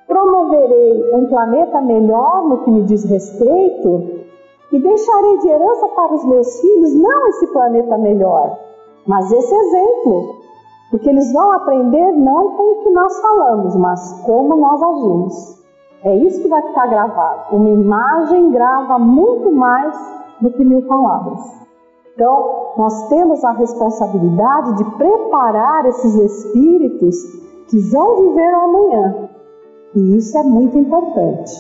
promoverei 0.08 1.14
um 1.14 1.28
planeta 1.28 1.82
melhor 1.82 2.44
no 2.48 2.64
que 2.64 2.72
me 2.72 2.84
diz 2.84 3.04
respeito 3.04 4.18
e 4.72 4.80
deixarei 4.80 5.38
de 5.40 5.50
herança 5.50 5.88
para 5.90 6.14
os 6.14 6.26
meus 6.26 6.60
filhos 6.60 6.94
não 6.96 7.28
esse 7.28 7.48
planeta 7.48 7.98
melhor, 7.98 8.58
mas 9.06 9.32
esse 9.32 9.54
exemplo 9.54 10.38
porque 10.90 11.10
eles 11.10 11.32
vão 11.34 11.52
aprender 11.52 12.14
não 12.14 12.52
com 12.52 12.64
o 12.64 12.84
que 12.84 12.90
nós 12.92 13.20
falamos, 13.22 13.76
mas 13.76 14.22
como 14.26 14.56
nós 14.56 14.82
agimos. 14.82 15.58
É 16.04 16.16
isso 16.16 16.42
que 16.42 16.48
vai 16.48 16.62
ficar 16.62 16.88
gravado. 16.88 17.56
Uma 17.56 17.70
imagem 17.70 18.52
grava 18.52 18.98
muito 18.98 19.52
mais 19.52 19.96
do 20.40 20.52
que 20.52 20.64
mil 20.64 20.84
palavras. 20.84 21.40
Então, 22.14 22.74
nós 22.78 23.10
temos 23.10 23.44
a 23.44 23.52
responsabilidade 23.52 24.78
de 24.78 24.86
preparar 24.98 25.86
esses 25.86 26.16
espíritos 26.16 27.16
que 27.70 27.80
vão 27.92 28.16
viver 28.18 28.54
o 28.54 28.62
amanhã. 28.62 29.30
E 29.96 30.18
isso 30.18 30.38
é 30.38 30.44
muito 30.44 30.78
importante. 30.78 31.54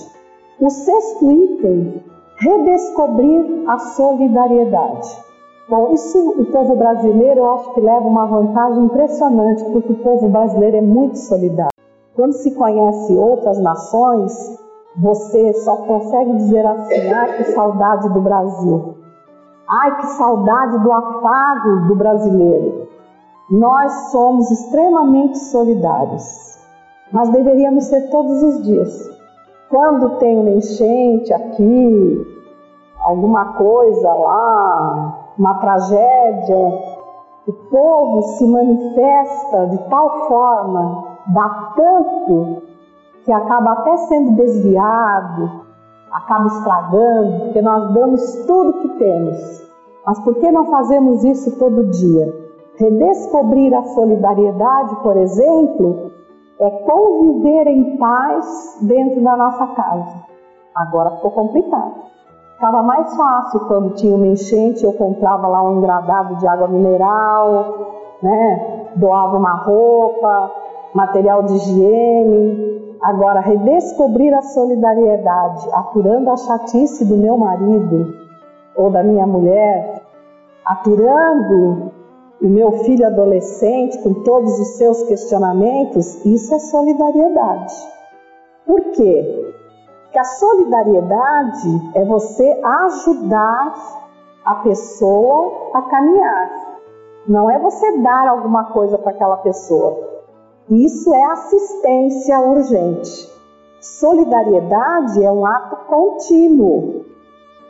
O 0.59 0.69
sexto 0.69 1.31
item, 1.31 2.03
redescobrir 2.37 3.69
a 3.69 3.79
solidariedade. 3.79 5.27
Bom, 5.69 5.93
isso 5.93 6.17
o 6.29 6.45
povo 6.45 6.75
brasileiro 6.75 7.41
eu 7.41 7.53
acho 7.55 7.73
que 7.73 7.81
leva 7.81 8.07
uma 8.07 8.25
vantagem 8.25 8.85
impressionante, 8.85 9.65
porque 9.65 9.91
o 9.91 9.97
povo 9.97 10.29
brasileiro 10.29 10.77
é 10.77 10.81
muito 10.81 11.17
solidário. 11.17 11.73
Quando 12.15 12.33
se 12.33 12.51
conhece 12.55 13.13
outras 13.15 13.59
nações, 13.59 14.33
você 14.95 15.53
só 15.53 15.75
consegue 15.77 16.37
dizer 16.37 16.65
assim: 16.65 17.11
ai 17.13 17.37
que 17.37 17.43
saudade 17.51 18.09
do 18.09 18.21
Brasil, 18.21 18.95
ai 19.69 19.97
que 19.97 20.07
saudade 20.07 20.79
do 20.83 20.91
afago 20.91 21.87
do 21.87 21.95
brasileiro. 21.95 22.87
Nós 23.51 24.11
somos 24.11 24.49
extremamente 24.49 25.37
solidários, 25.37 26.56
mas 27.11 27.29
deveríamos 27.29 27.85
ser 27.85 28.09
todos 28.09 28.43
os 28.43 28.63
dias. 28.63 29.17
Quando 29.69 30.17
tem 30.17 30.37
uma 30.37 30.51
enchente 30.51 31.33
aqui, 31.33 32.25
alguma 32.99 33.53
coisa 33.53 34.13
lá, 34.13 35.33
uma 35.37 35.55
tragédia, 35.55 36.97
o 37.47 37.53
povo 37.69 38.21
se 38.23 38.47
manifesta 38.47 39.67
de 39.67 39.77
tal 39.89 40.27
forma, 40.27 41.17
dá 41.33 41.73
tanto, 41.75 42.63
que 43.23 43.31
acaba 43.31 43.71
até 43.71 43.97
sendo 43.97 44.37
desviado, 44.37 45.65
acaba 46.11 46.47
estragando, 46.47 47.39
porque 47.45 47.61
nós 47.61 47.93
damos 47.93 48.45
tudo 48.45 48.81
que 48.81 48.89
temos. 48.99 49.67
Mas 50.05 50.19
por 50.21 50.35
que 50.35 50.49
não 50.49 50.65
fazemos 50.65 51.23
isso 51.25 51.59
todo 51.59 51.87
dia? 51.87 52.33
Redescobrir 52.77 53.73
a 53.73 53.83
solidariedade, 53.83 54.95
por 55.03 55.17
exemplo, 55.17 56.11
é 56.59 56.69
conviver 56.69 57.67
em 57.67 57.97
paz 57.97 58.79
dentro 58.81 59.21
da 59.23 59.35
nossa 59.35 59.67
casa. 59.67 60.25
Agora 60.73 61.11
ficou 61.11 61.31
complicado. 61.31 62.07
Estava 62.53 62.81
mais 62.81 63.15
fácil 63.15 63.59
quando 63.67 63.93
tinha 63.93 64.15
uma 64.15 64.27
enchente, 64.27 64.83
eu 64.83 64.93
comprava 64.93 65.47
lá 65.47 65.61
um 65.61 65.77
engradado 65.77 66.37
de 66.37 66.47
água 66.47 66.67
mineral, 66.67 68.17
né? 68.23 68.89
doava 68.95 69.37
uma 69.37 69.53
roupa, 69.53 70.51
material 70.93 71.43
de 71.43 71.53
higiene. 71.53 72.97
Agora, 73.03 73.41
redescobrir 73.41 74.33
a 74.33 74.41
solidariedade, 74.41 75.69
apurando 75.71 76.31
a 76.31 76.37
chatice 76.37 77.05
do 77.05 77.15
meu 77.15 77.37
marido 77.37 78.15
ou 78.75 78.89
da 78.89 79.03
minha 79.03 79.27
mulher, 79.27 80.01
aturando 80.65 81.91
o 82.41 82.47
meu 82.47 82.71
filho 82.83 83.05
adolescente 83.05 83.97
com 83.99 84.23
todos 84.23 84.59
os 84.59 84.77
seus 84.77 85.03
questionamentos, 85.03 86.23
isso 86.25 86.53
é 86.53 86.59
solidariedade. 86.59 87.73
Por 88.65 88.81
quê? 88.91 89.53
Porque 90.03 90.19
a 90.19 90.23
solidariedade 90.23 91.91
é 91.95 92.05
você 92.05 92.59
ajudar 92.63 93.75
a 94.45 94.55
pessoa 94.55 95.71
a 95.73 95.81
caminhar. 95.83 96.51
Não 97.27 97.49
é 97.49 97.59
você 97.59 97.97
dar 97.97 98.27
alguma 98.27 98.65
coisa 98.71 98.97
para 98.97 99.11
aquela 99.11 99.37
pessoa. 99.37 99.97
Isso 100.69 101.13
é 101.13 101.23
assistência 101.23 102.39
urgente. 102.39 103.29
Solidariedade 103.81 105.23
é 105.23 105.31
um 105.31 105.45
ato 105.45 105.75
contínuo. 105.87 107.05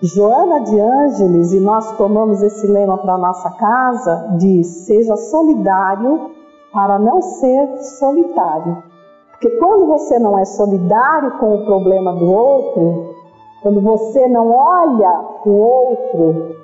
Joana 0.01 0.59
de 0.61 0.79
Ângeles, 0.79 1.53
e 1.53 1.59
nós 1.59 1.97
tomamos 1.97 2.43
esse 2.43 2.67
lema 2.67 2.99
para 2.99 3.17
nossa 3.17 3.49
casa, 3.51 4.35
diz: 4.37 4.67
seja 4.85 5.15
solidário 5.15 6.31
para 6.71 6.99
não 6.99 7.19
ser 7.21 7.77
solitário. 7.79 8.83
Porque 9.31 9.49
quando 9.57 9.87
você 9.87 10.19
não 10.19 10.37
é 10.37 10.45
solidário 10.45 11.31
com 11.39 11.55
o 11.55 11.65
problema 11.65 12.13
do 12.13 12.31
outro, 12.31 13.15
quando 13.63 13.81
você 13.81 14.27
não 14.27 14.51
olha 14.51 15.19
o 15.43 15.49
outro 15.49 16.55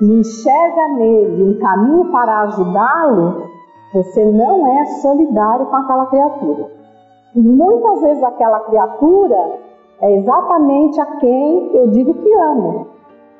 e 0.00 0.20
enxerga 0.20 0.88
nele 0.88 1.42
um 1.42 1.58
caminho 1.58 2.10
para 2.12 2.42
ajudá-lo, 2.42 3.42
você 3.94 4.22
não 4.26 4.66
é 4.66 4.84
solidário 5.00 5.64
com 5.66 5.76
aquela 5.76 6.06
criatura. 6.06 6.70
E 7.34 7.40
muitas 7.40 8.02
vezes 8.02 8.22
aquela 8.22 8.60
criatura 8.60 9.60
é 10.00 10.16
exatamente 10.18 11.00
a 11.00 11.06
quem 11.16 11.74
eu 11.74 11.88
digo 11.88 12.14
que 12.14 12.34
amo. 12.34 12.86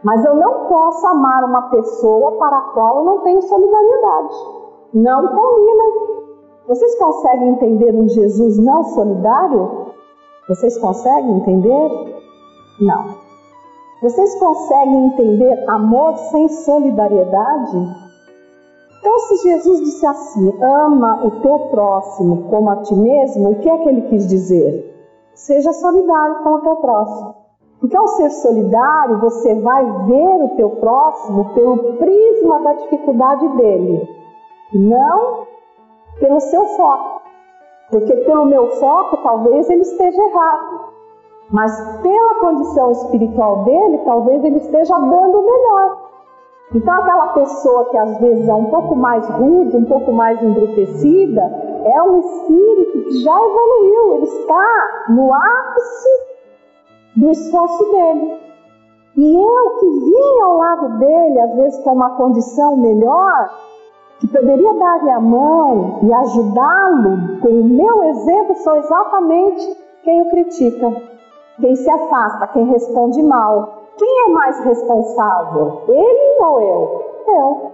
Mas 0.02 0.24
eu 0.24 0.34
não 0.36 0.66
posso 0.66 1.06
amar 1.06 1.44
uma 1.44 1.62
pessoa 1.62 2.32
para 2.32 2.58
a 2.58 2.60
qual 2.72 2.98
eu 2.98 3.04
não 3.04 3.18
tenho 3.20 3.42
solidariedade. 3.42 4.34
Não 4.94 5.26
combina. 5.26 5.84
Vocês 6.68 6.98
conseguem 6.98 7.48
entender 7.48 7.94
um 7.94 8.08
Jesus 8.08 8.58
não 8.58 8.84
solidário? 8.84 9.86
Vocês 10.48 10.78
conseguem 10.78 11.36
entender? 11.36 12.14
Não. 12.80 13.16
Vocês 14.02 14.38
conseguem 14.38 15.06
entender 15.06 15.64
amor 15.68 16.16
sem 16.30 16.48
solidariedade? 16.48 17.76
Então, 18.98 19.18
se 19.20 19.36
Jesus 19.48 19.80
disse 19.80 20.06
assim: 20.06 20.52
ama 20.62 21.24
o 21.24 21.30
teu 21.42 21.58
próximo 21.70 22.44
como 22.50 22.70
a 22.70 22.76
ti 22.76 22.94
mesmo, 22.94 23.50
o 23.50 23.58
que 23.60 23.68
é 23.68 23.78
que 23.78 23.88
ele 23.88 24.02
quis 24.02 24.26
dizer? 24.26 24.95
Seja 25.36 25.70
solidário 25.74 26.42
com 26.42 26.54
o 26.54 26.60
teu 26.62 26.76
próximo. 26.76 27.34
Porque 27.78 27.94
ao 27.94 28.08
ser 28.08 28.30
solidário, 28.30 29.20
você 29.20 29.54
vai 29.60 29.84
ver 29.84 30.44
o 30.44 30.48
teu 30.56 30.70
próximo 30.70 31.52
pelo 31.52 31.98
prisma 31.98 32.60
da 32.60 32.72
dificuldade 32.72 33.46
dele, 33.48 34.08
não 34.72 35.46
pelo 36.18 36.40
seu 36.40 36.64
foco. 36.68 37.20
Porque 37.90 38.16
pelo 38.16 38.46
meu 38.46 38.66
foco, 38.76 39.18
talvez 39.18 39.68
ele 39.68 39.82
esteja 39.82 40.22
errado. 40.22 40.86
Mas 41.50 42.00
pela 42.00 42.34
condição 42.36 42.90
espiritual 42.92 43.62
dele, 43.64 43.98
talvez 44.06 44.42
ele 44.42 44.56
esteja 44.56 44.98
dando 44.98 45.38
o 45.38 45.44
melhor. 45.44 45.98
Então, 46.74 46.94
aquela 46.94 47.28
pessoa 47.28 47.84
que 47.90 47.96
às 47.96 48.18
vezes 48.18 48.48
é 48.48 48.54
um 48.54 48.66
pouco 48.66 48.96
mais 48.96 49.26
rude, 49.28 49.76
um 49.76 49.84
pouco 49.84 50.12
mais 50.12 50.42
embrutecida, 50.42 51.42
é 51.84 52.02
um 52.02 52.18
espírito 52.18 53.04
que 53.04 53.22
já 53.22 53.36
evoluiu, 53.36 54.14
ele 54.14 54.24
está 54.24 55.04
no 55.10 55.32
ápice 55.32 56.08
do 57.14 57.30
esforço 57.30 57.84
dele. 57.92 58.40
E 59.16 59.34
eu 59.34 59.70
que 59.78 59.86
vim 59.86 60.42
ao 60.42 60.56
lado 60.56 60.98
dele, 60.98 61.40
às 61.40 61.54
vezes 61.54 61.84
com 61.84 61.92
uma 61.92 62.10
condição 62.16 62.76
melhor, 62.76 63.50
que 64.18 64.26
poderia 64.26 64.74
dar-lhe 64.74 65.10
a 65.10 65.20
mão 65.20 66.00
e 66.02 66.12
ajudá-lo 66.12 67.38
com 67.40 67.48
o 67.48 67.64
meu 67.64 68.04
exemplo, 68.04 68.56
sou 68.56 68.76
exatamente 68.76 69.76
quem 70.02 70.22
o 70.22 70.30
critica, 70.30 71.02
quem 71.60 71.76
se 71.76 71.88
afasta, 71.88 72.48
quem 72.48 72.64
responde 72.66 73.22
mal. 73.22 73.85
Quem 73.96 74.24
é 74.26 74.28
mais 74.28 74.60
responsável? 74.64 75.82
Ele 75.88 76.44
ou 76.44 76.60
eu? 76.60 77.04
Eu. 77.28 77.72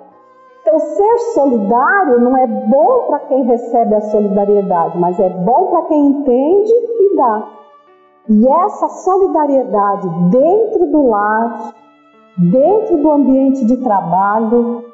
Então, 0.63 0.79
ser 0.79 1.19
solidário 1.35 2.21
não 2.21 2.37
é 2.37 2.47
bom 2.47 3.07
para 3.09 3.19
quem 3.21 3.43
recebe 3.43 3.95
a 3.97 4.01
solidariedade, 4.01 4.97
mas 4.97 5.19
é 5.19 5.29
bom 5.29 5.67
para 5.67 5.83
quem 5.83 6.07
entende 6.07 6.73
e 6.73 7.17
dá. 7.17 7.49
E 8.29 8.49
essa 8.49 8.89
solidariedade 8.89 10.09
dentro 10.31 10.87
do 10.87 11.09
lar, 11.09 11.75
dentro 12.39 12.97
do 12.99 13.11
ambiente 13.11 13.65
de 13.65 13.77
trabalho, 13.79 14.85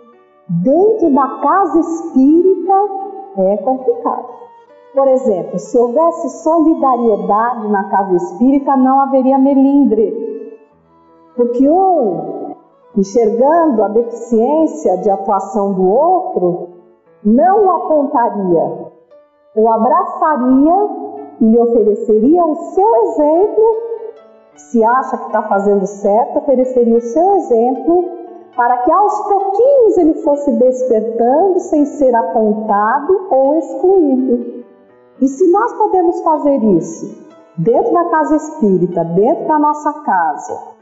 dentro 0.48 1.12
da 1.12 1.28
casa 1.42 1.80
espírita, 1.80 2.74
é 3.36 3.56
complicado. 3.58 4.38
Por 4.94 5.06
exemplo, 5.06 5.58
se 5.58 5.78
houvesse 5.78 6.42
solidariedade 6.42 7.68
na 7.68 7.84
casa 7.84 8.16
espírita, 8.16 8.74
não 8.74 9.00
haveria 9.00 9.38
melindre. 9.38 10.37
Porque 11.38 11.70
um 11.70 12.56
enxergando 12.96 13.84
a 13.84 13.88
deficiência 13.88 14.96
de 14.96 15.08
atuação 15.08 15.72
do 15.72 15.88
outro, 15.88 16.70
não 17.24 17.64
o 17.64 17.70
apontaria, 17.70 18.90
o 19.54 19.72
abraçaria 19.72 20.88
e 21.40 21.44
lhe 21.44 21.58
ofereceria 21.60 22.44
o 22.44 22.56
seu 22.56 22.96
exemplo. 23.04 23.64
Se 24.56 24.82
acha 24.82 25.16
que 25.16 25.26
está 25.26 25.42
fazendo 25.44 25.86
certo, 25.86 26.38
ofereceria 26.38 26.96
o 26.96 27.00
seu 27.00 27.36
exemplo 27.36 28.04
para 28.56 28.78
que 28.78 28.90
aos 28.90 29.20
pouquinhos 29.28 29.96
ele 29.96 30.14
fosse 30.14 30.50
despertando 30.50 31.60
sem 31.60 31.84
ser 31.84 32.16
apontado 32.16 33.28
ou 33.30 33.58
excluído. 33.58 34.64
E 35.20 35.28
se 35.28 35.48
nós 35.52 35.72
podemos 35.74 36.20
fazer 36.22 36.64
isso 36.64 37.28
dentro 37.56 37.92
da 37.92 38.06
casa 38.06 38.34
espírita, 38.34 39.04
dentro 39.04 39.46
da 39.46 39.58
nossa 39.60 39.92
casa, 40.02 40.77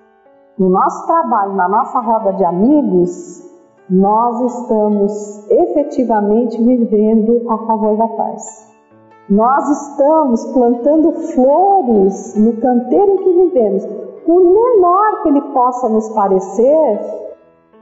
no 0.59 0.70
nosso 0.70 1.07
trabalho, 1.07 1.52
na 1.52 1.68
nossa 1.68 2.00
roda 2.00 2.32
de 2.32 2.44
amigos, 2.44 3.44
nós 3.90 4.40
estamos 4.40 5.50
efetivamente 5.50 6.57
vivendo 6.62 7.42
a 7.50 7.59
favor 7.66 7.96
da 7.98 8.09
paz. 8.09 8.74
Nós 9.28 9.68
estamos 9.68 10.44
plantando 10.52 11.12
flores 11.12 12.34
no 12.36 12.54
canteiro 12.54 13.12
em 13.12 13.16
que 13.18 13.32
vivemos. 13.32 13.86
Por 14.24 14.42
menor 14.44 15.22
que 15.22 15.28
ele 15.28 15.42
possa 15.52 15.88
nos 15.90 16.09
parecer, 16.11 17.00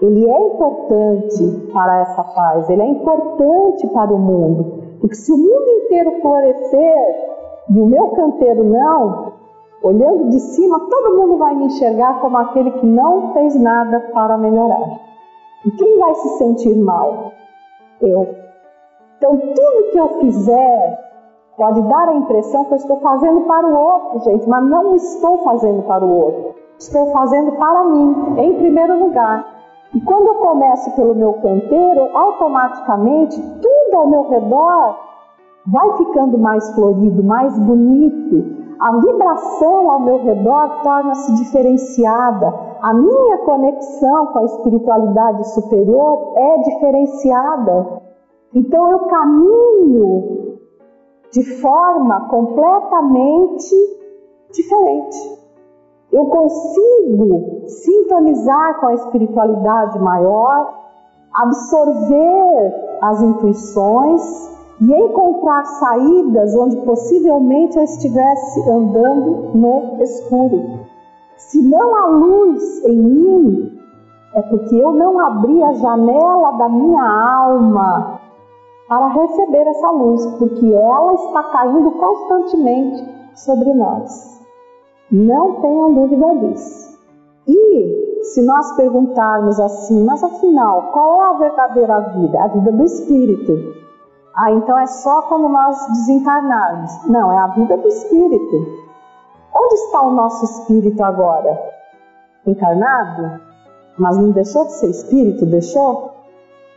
ele 0.01 0.29
é 0.29 0.47
importante 0.49 1.71
para 1.73 2.01
essa 2.01 2.25
paz, 2.25 2.69
ele 2.69 2.83
é 2.83 2.87
importante 2.87 3.87
para 3.89 4.13
o 4.13 4.19
mundo. 4.19 4.99
Porque 5.01 5.15
se 5.15 5.31
o 5.33 5.37
mundo 5.37 5.71
inteiro 5.85 6.21
florescer 6.21 7.35
e 7.71 7.81
o 7.81 7.87
meu 7.87 8.09
canteiro 8.09 8.65
não, 8.65 9.34
Olhando 9.85 10.31
de 10.31 10.41
cima, 10.41 10.81
todo 10.89 11.15
mundo 11.15 11.37
vai 11.37 11.55
me 11.55 11.67
enxergar 11.67 12.19
como 12.23 12.39
aquele 12.39 12.71
que 12.71 12.87
não 12.87 13.35
fez 13.35 13.55
nada 13.55 14.01
para 14.15 14.39
melhorar. 14.39 14.99
E 15.63 15.71
quem 15.73 15.99
vai 15.99 16.15
se 16.15 16.29
sentir 16.39 16.75
mal? 16.75 17.33
Eu. 18.01 18.27
Então, 19.19 19.37
tudo 19.37 19.91
que 19.93 19.99
eu 19.99 20.09
fizer 20.21 20.99
pode 21.59 21.83
dar 21.83 22.09
a 22.09 22.15
impressão 22.15 22.65
que 22.65 22.73
eu 22.73 22.79
estou 22.79 22.97
fazendo 23.01 23.43
para 23.43 23.67
o 23.67 23.77
outro, 23.77 24.21
gente, 24.21 24.49
mas 24.49 24.65
não 24.65 24.97
estou 24.97 25.45
fazendo 25.45 25.83
para 25.83 26.03
o 26.03 26.17
outro. 26.17 26.55
Estou 26.79 27.13
fazendo 27.13 27.53
para 27.53 27.85
mim, 27.85 28.39
em 28.39 28.55
primeiro 28.55 28.99
lugar. 28.99 29.45
E 29.93 30.01
quando 30.01 30.29
eu 30.29 30.35
começo 30.37 30.97
pelo 30.97 31.15
meu 31.15 31.35
canteiro, 31.35 32.09
automaticamente 32.15 33.39
tudo 33.61 33.97
ao 33.99 34.09
meu 34.09 34.31
redor 34.31 34.97
vai 35.67 35.97
ficando 35.99 36.39
mais 36.39 36.75
florido, 36.75 37.23
mais 37.23 37.59
bonito. 37.59 38.64
A 38.85 38.93
vibração 38.99 39.91
ao 39.91 40.01
meu 40.01 40.19
redor 40.23 40.83
torna-se 40.83 41.35
diferenciada. 41.37 42.53
A 42.83 42.93
minha 42.93 43.39
conexão 43.39 44.27
com 44.27 44.39
a 44.41 44.45
espiritualidade 44.45 45.49
superior 45.55 46.35
é 46.37 46.59
diferenciada. 46.59 48.03
Então 48.55 48.91
eu 48.91 48.99
caminho 49.07 50.59
de 51.33 51.43
forma 51.61 52.29
completamente 52.29 53.75
diferente 54.53 55.45
eu 56.15 56.27
consigo 56.27 57.67
sintonizar 57.67 58.79
com 58.79 58.87
a 58.87 58.95
espiritualidade 58.95 59.99
maior, 59.99 60.73
absorver 61.35 62.99
as 63.01 63.21
intuições 63.21 64.23
e 64.81 64.93
encontrar 64.93 65.65
saídas 65.65 66.55
onde 66.57 66.77
possivelmente 66.79 67.77
eu 67.77 67.85
estivesse 67.85 68.69
andando 68.69 69.51
no 69.55 70.03
escuro. 70.03 70.81
Se 71.37 71.63
não 71.63 71.97
há 71.97 72.07
luz 72.07 72.85
em 72.85 72.97
mim, 72.97 73.79
é 74.35 74.43
porque 74.43 74.75
eu 74.75 74.93
não 74.93 75.19
abri 75.21 75.63
a 75.63 75.73
janela 75.75 76.53
da 76.53 76.69
minha 76.69 77.05
alma 77.05 78.21
para 78.89 79.09
receber 79.09 79.67
essa 79.67 79.91
luz, 79.91 80.27
porque 80.39 80.73
ela 80.73 81.15
está 81.15 81.43
caindo 81.45 81.91
constantemente 81.93 83.05
sobre 83.35 83.73
nós. 83.73 84.41
Não 85.11 85.61
tenham 85.61 85.95
dúvida 85.95 86.35
disso. 86.35 86.99
E 87.47 88.23
se 88.23 88.45
nós 88.45 88.75
perguntarmos 88.77 89.61
assim, 89.61 90.05
mas 90.05 90.23
afinal, 90.23 90.91
qual 90.93 91.23
é 91.23 91.27
a 91.29 91.39
verdadeira 91.39 92.01
vida? 92.01 92.43
A 92.43 92.49
vida 92.49 92.73
do 92.73 92.85
espírito. 92.85 93.53
Ah, 94.37 94.51
então 94.51 94.79
é 94.79 94.87
só 94.87 95.23
quando 95.23 95.49
nós 95.49 95.87
desencarnarmos. 95.89 97.07
Não, 97.07 97.33
é 97.33 97.39
a 97.39 97.47
vida 97.49 97.77
do 97.77 97.89
espírito. 97.89 98.85
Onde 99.55 99.75
está 99.75 100.03
o 100.03 100.11
nosso 100.11 100.45
espírito 100.45 101.03
agora? 101.03 101.57
Encarnado? 102.47 103.41
Mas 103.97 104.17
não 104.17 104.33
deixou 104.33 104.65
de 104.65 104.73
ser 104.73 104.91
espírito? 104.91 105.47
Deixou? 105.47 106.13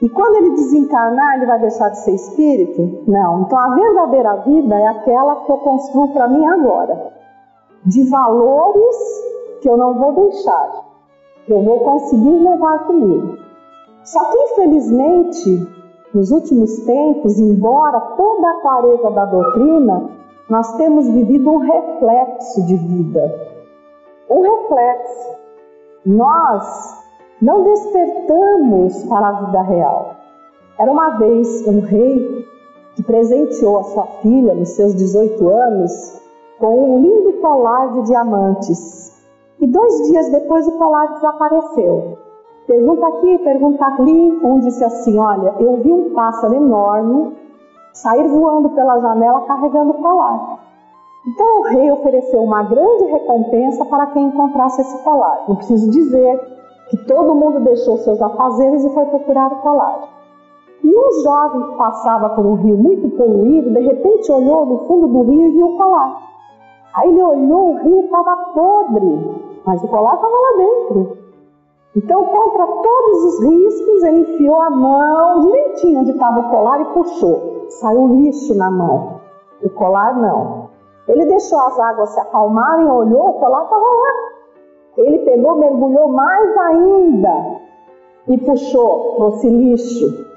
E 0.02 0.08
quando 0.10 0.36
ele 0.36 0.52
desencarnar, 0.52 1.38
ele 1.38 1.48
vai 1.48 1.60
deixar 1.60 1.90
de 1.90 1.98
ser 2.00 2.14
espírito? 2.14 3.04
Não. 3.08 3.42
Então 3.42 3.58
a 3.58 3.74
verdadeira 3.74 4.36
vida 4.38 4.76
é 4.76 4.88
aquela 4.88 5.38
que 5.38 5.52
eu 5.52 5.58
construo 5.58 6.14
para 6.14 6.28
mim 6.28 6.46
agora 6.46 7.18
de 7.88 8.04
valores 8.10 8.96
que 9.62 9.70
eu 9.70 9.78
não 9.78 9.98
vou 9.98 10.14
deixar, 10.14 10.86
que 11.46 11.54
eu 11.54 11.64
vou 11.64 11.80
conseguir 11.80 12.38
levar 12.44 12.86
comigo. 12.86 13.38
Só 14.04 14.24
que, 14.26 14.38
infelizmente, 14.38 15.68
nos 16.14 16.32
últimos 16.32 16.78
tempos, 16.86 17.38
embora 17.38 18.00
toda 18.16 18.50
a 18.50 18.62
clareza 18.62 19.12
da 19.12 19.26
doutrina, 19.26 20.10
nós 20.50 20.76
temos 20.78 21.08
vivido 21.10 21.52
um 21.52 21.58
reflexo 21.58 22.66
de 22.66 22.76
vida. 22.76 23.56
Um 24.30 24.42
reflexo. 24.42 25.38
Nós 26.06 27.04
não 27.42 27.64
despertamos 27.64 29.04
para 29.04 29.28
a 29.28 29.46
vida 29.46 29.62
real. 29.62 30.16
Era 30.80 30.92
uma 30.92 31.18
vez 31.18 31.68
um 31.68 31.82
rei 31.82 32.46
que 32.96 33.04
presenteou 33.04 33.80
a 33.80 33.84
sua 33.84 34.06
filha, 34.22 34.54
nos 34.54 34.70
seus 34.70 34.96
18 34.96 35.48
anos, 35.50 36.22
com 36.60 36.96
um 36.96 37.02
lindo 37.02 37.34
colar 37.42 37.94
de 37.94 38.04
diamantes. 38.04 39.14
E 39.60 39.68
dois 39.68 40.08
dias 40.08 40.30
depois 40.30 40.68
o 40.68 40.78
colar 40.78 41.14
desapareceu. 41.14 42.18
Pergunta 42.68 43.08
aqui, 43.08 43.38
pergunta 43.40 43.86
ali. 43.86 44.40
Um 44.44 44.60
disse 44.60 44.84
assim: 44.84 45.18
Olha, 45.18 45.56
eu 45.60 45.78
vi 45.78 45.92
um 45.92 46.14
pássaro 46.14 46.54
enorme 46.54 47.34
sair 47.94 48.28
voando 48.28 48.70
pela 48.72 49.00
janela 49.00 49.42
carregando 49.42 49.94
colar. 49.94 50.60
Então 51.26 51.60
o 51.60 51.64
rei 51.64 51.90
ofereceu 51.92 52.44
uma 52.44 52.64
grande 52.64 53.06
recompensa 53.06 53.86
para 53.86 54.08
quem 54.08 54.26
encontrasse 54.26 54.82
esse 54.82 55.04
colar. 55.04 55.46
Não 55.48 55.56
preciso 55.56 55.90
dizer 55.90 56.40
que 56.90 56.98
todo 57.06 57.36
mundo 57.36 57.62
deixou 57.62 57.98
seus 57.98 58.22
afazeres 58.22 58.84
e 58.84 58.94
foi 58.94 59.06
procurar 59.06 59.52
o 59.52 59.62
colar. 59.62 60.10
E 60.84 60.88
um 60.88 61.24
jovem 61.24 61.70
que 61.70 61.78
passava 61.78 62.30
por 62.30 62.46
um 62.46 62.54
rio 62.56 62.78
muito 62.78 63.10
poluído, 63.18 63.74
de 63.74 63.80
repente 63.80 64.32
olhou 64.32 64.66
no 64.66 64.80
fundo 64.86 65.08
do 65.08 65.22
rio 65.24 65.48
e 65.48 65.52
viu 65.52 65.68
o 65.68 65.78
colar. 65.78 66.22
Aí 66.96 67.10
ele 67.10 67.24
olhou, 67.24 67.72
o 67.72 67.78
rio 67.78 68.06
estava 68.06 68.36
podre, 68.54 69.42
mas 69.66 69.84
o 69.84 69.88
colar 69.88 70.16
estava 70.16 70.34
lá 70.34 70.58
dentro. 70.58 71.27
Então, 71.98 72.26
contra 72.26 72.68
todos 72.68 73.24
os 73.24 73.44
riscos, 73.44 74.04
ele 74.04 74.20
enfiou 74.20 74.62
a 74.62 74.70
mão 74.70 75.42
direitinho 75.48 76.02
onde 76.02 76.12
estava 76.12 76.42
o 76.42 76.50
colar 76.52 76.80
e 76.80 76.86
puxou. 76.94 77.66
Saiu 77.70 78.06
lixo 78.08 78.56
na 78.56 78.70
mão. 78.70 79.20
O 79.64 79.70
colar 79.72 80.16
não. 80.16 80.70
Ele 81.08 81.26
deixou 81.26 81.60
as 81.60 81.80
águas 81.80 82.10
se 82.10 82.20
acalmarem, 82.20 82.88
olhou, 82.88 83.30
o 83.30 83.34
colar 83.40 83.64
estava 83.64 83.82
lá. 83.82 84.14
Ele 84.96 85.26
pegou, 85.26 85.58
mergulhou 85.58 86.10
mais 86.10 86.56
ainda 86.56 87.62
e 88.28 88.38
puxou, 88.38 89.16
trouxe 89.16 89.50
lixo. 89.50 90.28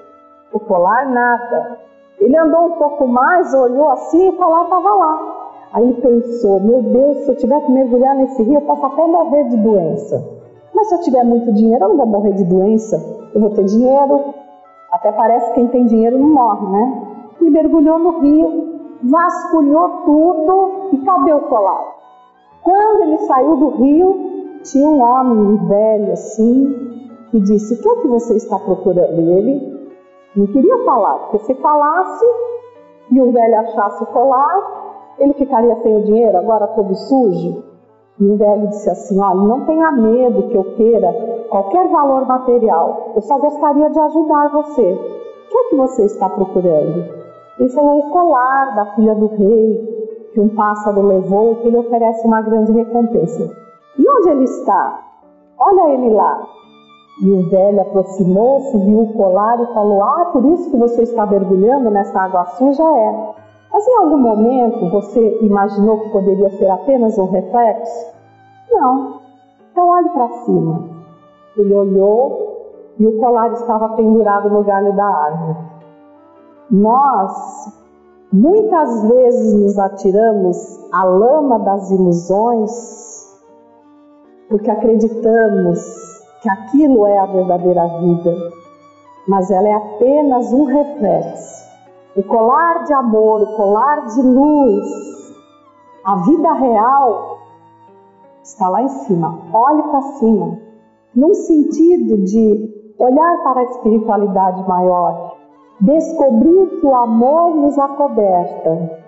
O 0.54 0.61
colar 0.61 1.11
nada. 1.11 1.78
Ele 2.18 2.38
andou 2.38 2.68
um 2.68 2.72
pouco 2.78 3.06
mais, 3.06 3.52
olhou 3.52 3.90
assim 3.90 4.24
e 4.24 4.28
o 4.30 4.36
colar 4.38 4.64
estava 4.64 4.94
lá. 4.94 5.50
Aí 5.74 5.82
ele 5.84 6.00
pensou: 6.00 6.58
meu 6.58 6.80
Deus, 6.80 7.18
se 7.18 7.32
eu 7.32 7.36
tiver 7.36 7.61
que 7.61 7.70
mergulhar 7.70 8.14
nesse 8.16 8.42
rio, 8.42 8.54
eu 8.54 8.62
posso 8.62 8.86
até 8.86 9.06
morrer 9.06 9.44
de 9.44 9.58
doença. 9.58 10.39
Mas 10.80 10.88
se 10.88 10.94
eu 10.94 11.00
tiver 11.02 11.24
muito 11.24 11.52
dinheiro, 11.52 11.84
eu 11.84 11.88
não 11.90 11.96
vou 11.98 12.06
morrer 12.06 12.32
de 12.32 12.44
doença. 12.44 12.96
Eu 13.34 13.40
vou 13.42 13.50
ter 13.50 13.64
dinheiro. 13.64 14.32
Até 14.90 15.12
parece 15.12 15.48
que 15.48 15.56
quem 15.56 15.68
tem 15.68 15.84
dinheiro 15.84 16.18
não 16.18 16.30
morre, 16.30 16.66
né? 16.68 17.02
Ele 17.38 17.50
mergulhou 17.50 17.98
no 17.98 18.20
rio, 18.20 18.80
vasculhou 19.02 19.88
tudo 20.06 20.88
e 20.92 20.98
cadê 21.04 21.34
o 21.34 21.40
colar? 21.40 21.84
Quando 22.62 23.02
ele 23.02 23.18
saiu 23.18 23.56
do 23.56 23.68
rio, 23.72 24.60
tinha 24.62 24.88
um 24.88 25.02
homem 25.02 25.56
velho 25.66 26.12
assim 26.14 27.10
que 27.30 27.40
disse: 27.40 27.74
O 27.74 27.82
que 27.82 27.88
é 27.88 27.96
que 27.96 28.08
você 28.08 28.36
está 28.36 28.58
procurando? 28.58 29.20
E 29.20 29.32
ele 29.32 29.90
não 30.34 30.46
queria 30.46 30.82
falar, 30.86 31.18
porque 31.18 31.40
se 31.40 31.54
falasse 31.56 32.24
e 33.10 33.20
o 33.20 33.30
velho 33.30 33.60
achasse 33.60 34.02
o 34.02 34.06
colar, 34.06 35.12
ele 35.18 35.34
ficaria 35.34 35.76
sem 35.82 35.94
o 35.94 36.04
dinheiro, 36.04 36.38
agora 36.38 36.68
todo 36.68 36.94
sujo? 36.94 37.69
E 38.20 38.24
o 38.24 38.36
velho 38.36 38.68
disse 38.68 38.90
assim: 38.90 39.18
Olha, 39.18 39.34
não 39.34 39.64
tenha 39.64 39.90
medo 39.92 40.48
que 40.48 40.54
eu 40.54 40.64
queira 40.76 41.10
qualquer 41.48 41.88
valor 41.88 42.26
material, 42.26 43.12
eu 43.16 43.22
só 43.22 43.38
gostaria 43.38 43.88
de 43.90 43.98
ajudar 43.98 44.48
você. 44.50 44.92
O 44.92 45.50
que 45.50 45.58
é 45.58 45.64
que 45.70 45.76
você 45.76 46.04
está 46.04 46.28
procurando? 46.28 47.04
Ele 47.58 47.68
falou: 47.70 47.98
O 47.98 48.10
colar 48.10 48.74
da 48.76 48.86
filha 48.94 49.14
do 49.14 49.26
rei, 49.26 50.28
que 50.32 50.40
um 50.40 50.50
pássaro 50.50 51.02
levou, 51.02 51.56
que 51.56 51.68
ele 51.68 51.78
oferece 51.78 52.26
uma 52.26 52.42
grande 52.42 52.72
recompensa. 52.72 53.50
E 53.98 54.08
onde 54.08 54.30
ele 54.30 54.44
está? 54.44 55.00
Olha 55.58 55.94
ele 55.94 56.10
lá. 56.10 56.46
E 57.22 57.30
o 57.30 57.50
velho 57.50 57.80
aproximou-se, 57.82 58.78
viu 58.78 59.00
o 59.00 59.12
colar 59.14 59.60
e 59.60 59.74
falou: 59.74 60.02
Ah, 60.02 60.26
por 60.32 60.44
isso 60.44 60.70
que 60.70 60.76
você 60.76 61.02
está 61.02 61.26
mergulhando 61.26 61.90
nessa 61.90 62.20
água 62.20 62.44
suja? 62.46 62.82
É. 62.82 63.40
Mas 63.72 63.86
em 63.86 63.98
algum 63.98 64.18
momento 64.18 64.90
você 64.90 65.38
imaginou 65.42 66.00
que 66.00 66.10
poderia 66.10 66.50
ser 66.50 66.68
apenas 66.70 67.16
um 67.18 67.26
reflexo? 67.26 68.09
Não. 68.70 69.20
Então 69.70 69.88
olhe 69.88 70.08
para 70.10 70.28
cima. 70.44 70.88
Ele 71.56 71.74
olhou 71.74 72.94
e 72.98 73.06
o 73.06 73.18
colar 73.18 73.52
estava 73.52 73.90
pendurado 73.90 74.50
no 74.50 74.62
galho 74.62 74.94
da 74.94 75.06
árvore. 75.06 75.58
Nós 76.70 77.78
muitas 78.32 79.02
vezes 79.08 79.54
nos 79.54 79.78
atiramos 79.78 80.78
à 80.92 81.04
lama 81.04 81.58
das 81.58 81.90
ilusões 81.90 83.30
porque 84.48 84.70
acreditamos 84.70 85.80
que 86.42 86.48
aquilo 86.48 87.06
é 87.06 87.18
a 87.18 87.26
verdadeira 87.26 87.86
vida, 87.98 88.34
mas 89.28 89.50
ela 89.50 89.68
é 89.68 89.74
apenas 89.74 90.52
um 90.52 90.64
reflexo 90.64 91.60
o 92.16 92.22
colar 92.24 92.84
de 92.84 92.92
amor, 92.92 93.42
o 93.42 93.56
colar 93.56 94.06
de 94.06 94.22
luz, 94.22 94.84
a 96.04 96.16
vida 96.16 96.52
real 96.52 97.38
está 98.43 98.68
lá 98.68 98.82
em 98.82 98.88
cima. 98.88 99.38
Olhe 99.53 99.82
para 99.82 100.03
cima, 100.18 100.59
num 101.14 101.34
sentido 101.34 102.18
de 102.24 102.95
olhar 102.99 103.43
para 103.43 103.61
a 103.61 103.64
espiritualidade 103.64 104.68
maior, 104.68 105.36
descobrir 105.80 106.80
que 106.80 106.86
o 106.86 106.95
amor 106.95 107.55
nos 107.55 107.78
acoberta, 107.78 109.01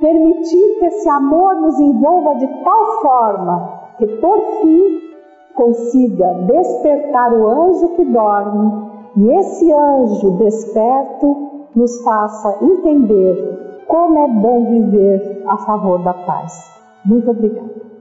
permitir 0.00 0.78
que 0.78 0.84
esse 0.86 1.08
amor 1.08 1.56
nos 1.56 1.78
envolva 1.80 2.36
de 2.36 2.46
tal 2.62 3.02
forma 3.02 3.80
que, 3.98 4.06
por 4.06 4.40
fim, 4.60 5.00
consiga 5.54 6.34
despertar 6.46 7.32
o 7.32 7.48
anjo 7.48 7.88
que 7.96 8.04
dorme 8.04 8.94
e 9.16 9.30
esse 9.38 9.72
anjo 9.72 10.38
desperto 10.38 11.66
nos 11.74 12.02
faça 12.02 12.64
entender 12.64 13.84
como 13.86 14.18
é 14.18 14.28
bom 14.28 14.70
viver 14.70 15.44
a 15.46 15.56
favor 15.58 16.02
da 16.02 16.14
paz. 16.14 16.72
Muito 17.04 17.30
obrigada. 17.30 17.93